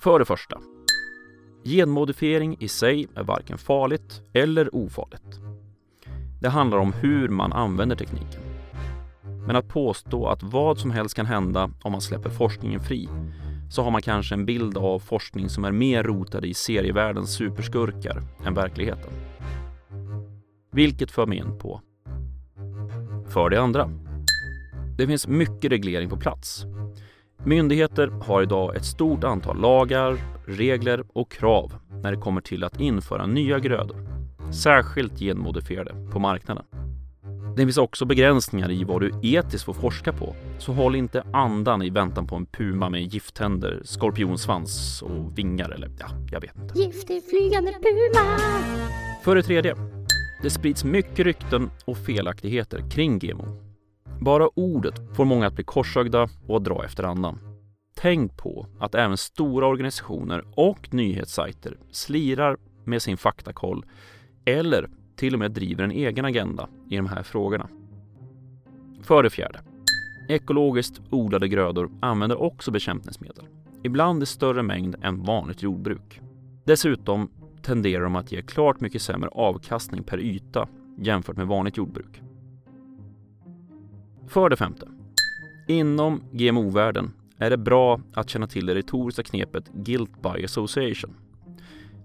För 0.00 0.18
det 0.18 0.24
första. 0.24 0.60
Genmodifiering 1.64 2.56
i 2.58 2.68
sig 2.68 3.06
är 3.14 3.22
varken 3.22 3.58
farligt 3.58 4.22
eller 4.32 4.74
ofarligt. 4.74 5.40
Det 6.40 6.48
handlar 6.48 6.78
om 6.78 6.92
hur 6.92 7.28
man 7.28 7.52
använder 7.52 7.96
tekniken. 7.96 8.47
Men 9.48 9.56
att 9.56 9.68
påstå 9.68 10.26
att 10.26 10.42
vad 10.42 10.78
som 10.78 10.90
helst 10.90 11.16
kan 11.16 11.26
hända 11.26 11.70
om 11.82 11.92
man 11.92 12.00
släpper 12.00 12.30
forskningen 12.30 12.80
fri 12.80 13.08
så 13.70 13.82
har 13.82 13.90
man 13.90 14.02
kanske 14.02 14.34
en 14.34 14.46
bild 14.46 14.78
av 14.78 14.98
forskning 14.98 15.48
som 15.48 15.64
är 15.64 15.72
mer 15.72 16.02
rotad 16.02 16.44
i 16.44 16.54
serievärldens 16.54 17.30
superskurkar 17.30 18.22
än 18.46 18.54
verkligheten. 18.54 19.10
Vilket 20.72 21.10
för 21.10 21.26
mig 21.26 21.38
in 21.38 21.58
på 21.58 21.80
för 23.28 23.50
det 23.50 23.60
andra. 23.60 23.90
Det 24.98 25.06
finns 25.06 25.28
mycket 25.28 25.72
reglering 25.72 26.10
på 26.10 26.16
plats. 26.16 26.64
Myndigheter 27.44 28.08
har 28.08 28.42
idag 28.42 28.76
ett 28.76 28.84
stort 28.84 29.24
antal 29.24 29.60
lagar, 29.60 30.18
regler 30.46 31.04
och 31.12 31.32
krav 31.32 31.72
när 32.02 32.12
det 32.12 32.20
kommer 32.20 32.40
till 32.40 32.64
att 32.64 32.80
införa 32.80 33.26
nya 33.26 33.58
grödor, 33.58 34.06
särskilt 34.52 35.18
genmodifierade, 35.18 36.10
på 36.12 36.18
marknaden. 36.18 36.64
Det 37.58 37.64
finns 37.64 37.78
också 37.78 38.04
begränsningar 38.04 38.70
i 38.70 38.84
vad 38.84 39.00
du 39.00 39.12
etiskt 39.22 39.64
får 39.64 39.72
forska 39.72 40.12
på, 40.12 40.36
så 40.58 40.72
håll 40.72 40.96
inte 40.96 41.22
andan 41.32 41.82
i 41.82 41.90
väntan 41.90 42.26
på 42.26 42.36
en 42.36 42.46
puma 42.46 42.88
med 42.88 43.02
gifttänder, 43.02 43.82
skorpionsvans 43.84 45.02
och 45.02 45.38
vingar 45.38 45.70
eller 45.70 45.90
ja, 45.98 46.06
jag 46.32 46.40
vet 46.40 46.56
inte. 46.56 46.78
Giftig 46.78 47.22
flygande 47.30 47.72
puma! 47.72 48.38
För 49.24 49.36
det 49.36 49.42
tredje, 49.42 49.76
det 50.42 50.50
sprids 50.50 50.84
mycket 50.84 51.18
rykten 51.18 51.70
och 51.84 51.98
felaktigheter 51.98 52.90
kring 52.90 53.18
GMO. 53.18 53.44
Bara 54.20 54.48
ordet 54.54 55.16
får 55.16 55.24
många 55.24 55.46
att 55.46 55.54
bli 55.54 55.64
korsögda 55.64 56.28
och 56.48 56.62
dra 56.62 56.84
efter 56.84 57.04
andan. 57.04 57.38
Tänk 57.96 58.36
på 58.36 58.66
att 58.80 58.94
även 58.94 59.16
stora 59.16 59.66
organisationer 59.66 60.44
och 60.56 60.94
nyhetssajter 60.94 61.78
slirar 61.90 62.56
med 62.84 63.02
sin 63.02 63.16
faktakoll 63.16 63.84
eller 64.44 64.88
till 65.18 65.34
och 65.34 65.38
med 65.38 65.50
driver 65.50 65.84
en 65.84 65.90
egen 65.90 66.24
agenda 66.24 66.68
i 66.88 66.96
de 66.96 67.06
här 67.06 67.22
frågorna. 67.22 67.68
För 69.02 69.22
det 69.22 69.30
fjärde. 69.30 69.60
Ekologiskt 70.28 71.00
odlade 71.10 71.48
grödor 71.48 71.90
använder 72.00 72.42
också 72.42 72.70
bekämpningsmedel, 72.70 73.44
ibland 73.82 74.22
i 74.22 74.26
större 74.26 74.62
mängd 74.62 74.96
än 75.02 75.22
vanligt 75.22 75.62
jordbruk. 75.62 76.20
Dessutom 76.64 77.30
tenderar 77.62 78.04
de 78.04 78.16
att 78.16 78.32
ge 78.32 78.42
klart 78.42 78.80
mycket 78.80 79.02
sämre 79.02 79.28
avkastning 79.28 80.02
per 80.02 80.20
yta 80.20 80.68
jämfört 80.98 81.36
med 81.36 81.46
vanligt 81.46 81.76
jordbruk. 81.76 82.22
För 84.26 84.50
det 84.50 84.56
femte. 84.56 84.88
Inom 85.66 86.22
GMO-världen 86.32 87.12
är 87.38 87.50
det 87.50 87.56
bra 87.56 88.00
att 88.14 88.28
känna 88.28 88.46
till 88.46 88.66
det 88.66 88.74
retoriska 88.74 89.22
knepet 89.22 89.68
guilt 89.72 90.22
by 90.22 90.44
association, 90.44 91.14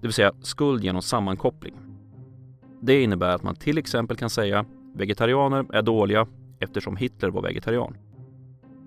det 0.04 0.08
vill 0.08 0.13
säga 0.13 0.32
skuld 0.41 0.84
genom 0.84 1.02
sammankoppling. 1.02 1.73
Det 2.86 3.04
innebär 3.04 3.36
att 3.36 3.43
man 3.43 3.56
till 3.56 3.78
exempel 3.78 4.17
kan 4.17 4.30
säga 4.30 4.65
vegetarianer 4.93 5.65
är 5.74 5.82
dåliga 5.82 6.28
eftersom 6.60 6.98
Hitler 6.98 7.30
var 7.30 7.41
vegetarian. 7.41 7.98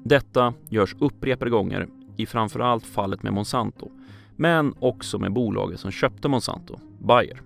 Detta 0.05 0.55
görs 0.69 0.97
upprepade 0.99 1.51
gånger 1.51 1.89
i 2.17 2.27
framförallt 2.27 2.87
fallet 2.87 3.23
med 3.23 3.33
Monsanto, 3.33 3.91
men 4.37 4.75
också 4.79 5.19
med 5.19 5.33
bolaget 5.33 5.81
som 5.81 5.91
köpte 5.91 6.29
Monsanto, 6.29 6.79
Bayer. 6.99 7.43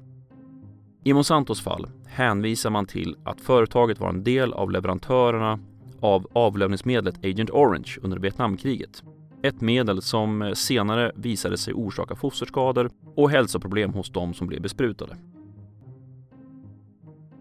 I 1.04 1.12
Monsantos 1.12 1.60
fall 1.60 1.86
hänvisar 2.06 2.70
man 2.70 2.86
till 2.86 3.16
att 3.24 3.40
företaget 3.40 4.00
var 4.00 4.08
en 4.08 4.24
del 4.24 4.52
av 4.52 4.70
leverantörerna 4.70 5.58
av 6.00 6.26
avlövningsmedlet 6.32 7.24
Agent 7.24 7.50
Orange 7.50 7.96
under 8.02 8.18
Vietnamkriget. 8.18 9.02
Ett 9.42 9.60
medel 9.60 10.02
som 10.02 10.52
senare 10.56 11.12
visade 11.14 11.58
sig 11.58 11.74
orsaka 11.74 12.16
fosterskador 12.16 12.90
och 13.16 13.30
hälsoproblem 13.30 13.92
hos 13.92 14.10
de 14.10 14.34
som 14.34 14.46
blev 14.46 14.62
besprutade. 14.62 15.16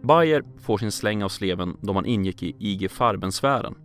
Bayer 0.02 0.44
får 0.58 0.78
sin 0.78 0.92
släng 0.92 1.24
av 1.24 1.30
sleven 1.30 1.78
då 1.82 1.94
man 1.94 2.06
ingick 2.06 2.44
i 2.44 2.56
IG 2.60 2.92
Farben-sfären 2.92 3.76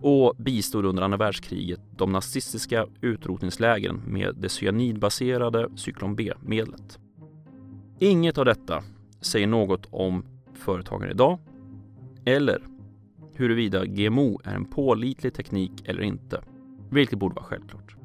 och 0.00 0.36
bistod 0.38 0.84
under 0.84 1.02
andra 1.02 1.18
världskriget 1.18 1.80
de 1.96 2.12
nazistiska 2.12 2.86
utrotningslägren 3.00 4.02
med 4.06 4.34
det 4.36 4.48
cyanidbaserade 4.48 5.68
cyklon 5.76 6.16
B-medlet. 6.16 6.98
Inget 7.98 8.38
av 8.38 8.44
detta 8.44 8.82
säger 9.20 9.46
något 9.46 9.86
om 9.90 10.24
företagen 10.54 11.10
idag 11.10 11.38
eller 12.24 12.62
huruvida 13.34 13.84
GMO 13.84 14.40
är 14.44 14.54
en 14.54 14.64
pålitlig 14.64 15.34
teknik 15.34 15.72
eller 15.84 16.02
inte, 16.02 16.42
vilket 16.90 17.18
borde 17.18 17.34
vara 17.34 17.44
självklart. 17.44 17.96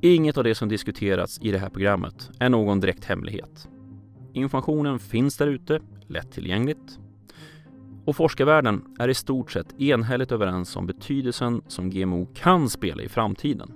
Inget 0.00 0.36
av 0.36 0.44
det 0.44 0.54
som 0.54 0.68
diskuterats 0.68 1.38
i 1.42 1.50
det 1.50 1.58
här 1.58 1.70
programmet 1.70 2.30
är 2.38 2.48
någon 2.48 2.80
direkt 2.80 3.04
hemlighet. 3.04 3.68
Informationen 4.32 4.98
finns 4.98 5.36
där 5.36 5.46
ute, 5.46 5.80
lättillgängligt. 6.06 6.98
Och 8.04 8.16
forskarvärlden 8.16 8.84
är 8.98 9.08
i 9.08 9.14
stort 9.14 9.50
sett 9.50 9.80
enhälligt 9.80 10.32
överens 10.32 10.76
om 10.76 10.86
betydelsen 10.86 11.62
som 11.68 11.90
GMO 11.90 12.26
kan 12.34 12.68
spela 12.68 13.02
i 13.02 13.08
framtiden. 13.08 13.72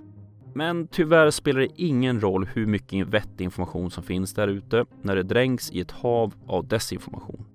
Men 0.53 0.87
tyvärr 0.87 1.31
spelar 1.31 1.59
det 1.59 1.81
ingen 1.81 2.21
roll 2.21 2.45
hur 2.53 2.65
mycket 2.65 3.07
vettig 3.07 3.43
information 3.43 3.91
som 3.91 4.03
finns 4.03 4.33
där 4.33 4.47
ute 4.47 4.85
när 5.01 5.15
det 5.15 5.23
dränks 5.23 5.71
i 5.71 5.79
ett 5.79 5.91
hav 5.91 6.33
av 6.47 6.67
desinformation. 6.67 7.45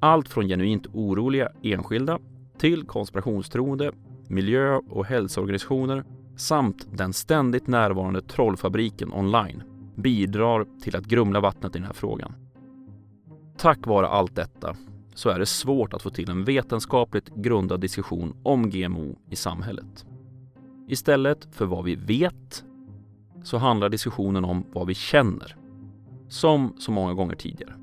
Allt 0.00 0.28
från 0.28 0.48
genuint 0.48 0.86
oroliga 0.92 1.48
enskilda 1.62 2.18
till 2.58 2.86
konspirationstroende, 2.86 3.92
miljö 4.28 4.76
och 4.76 5.06
hälsoorganisationer 5.06 6.04
samt 6.36 6.86
den 6.92 7.12
ständigt 7.12 7.66
närvarande 7.66 8.22
trollfabriken 8.22 9.12
online 9.12 9.62
bidrar 10.02 10.66
till 10.82 10.96
att 10.96 11.04
grumla 11.04 11.40
vattnet 11.40 11.76
i 11.76 11.78
den 11.78 11.86
här 11.86 11.92
frågan. 11.92 12.34
Tack 13.56 13.86
vare 13.86 14.08
allt 14.08 14.34
detta 14.34 14.76
så 15.14 15.28
är 15.28 15.38
det 15.38 15.46
svårt 15.46 15.94
att 15.94 16.02
få 16.02 16.10
till 16.10 16.30
en 16.30 16.44
vetenskapligt 16.44 17.28
grundad 17.34 17.80
diskussion 17.80 18.36
om 18.42 18.70
GMO 18.70 19.18
i 19.30 19.36
samhället. 19.36 20.06
Istället 20.88 21.48
för 21.52 21.66
vad 21.66 21.84
vi 21.84 21.94
vet 21.94 22.64
så 23.42 23.58
handlar 23.58 23.88
diskussionen 23.88 24.44
om 24.44 24.64
vad 24.72 24.86
vi 24.86 24.94
känner. 24.94 25.56
Som 26.28 26.74
så 26.78 26.92
många 26.92 27.14
gånger 27.14 27.34
tidigare. 27.34 27.74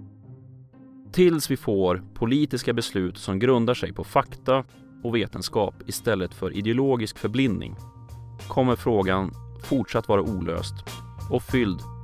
Tills 1.11 1.51
vi 1.51 1.57
får 1.57 2.03
politiska 2.13 2.73
beslut 2.73 3.17
som 3.17 3.39
grundar 3.39 3.73
sig 3.73 3.93
på 3.93 4.03
fakta 4.03 4.63
och 5.03 5.15
vetenskap 5.15 5.75
istället 5.87 6.33
för 6.33 6.57
ideologisk 6.57 7.17
förblindning 7.17 7.75
kommer 8.47 8.75
frågan 8.75 9.31
fortsatt 9.63 10.07
vara 10.07 10.21
olöst 10.21 10.75
och 11.31 11.43
fylld 11.43 11.96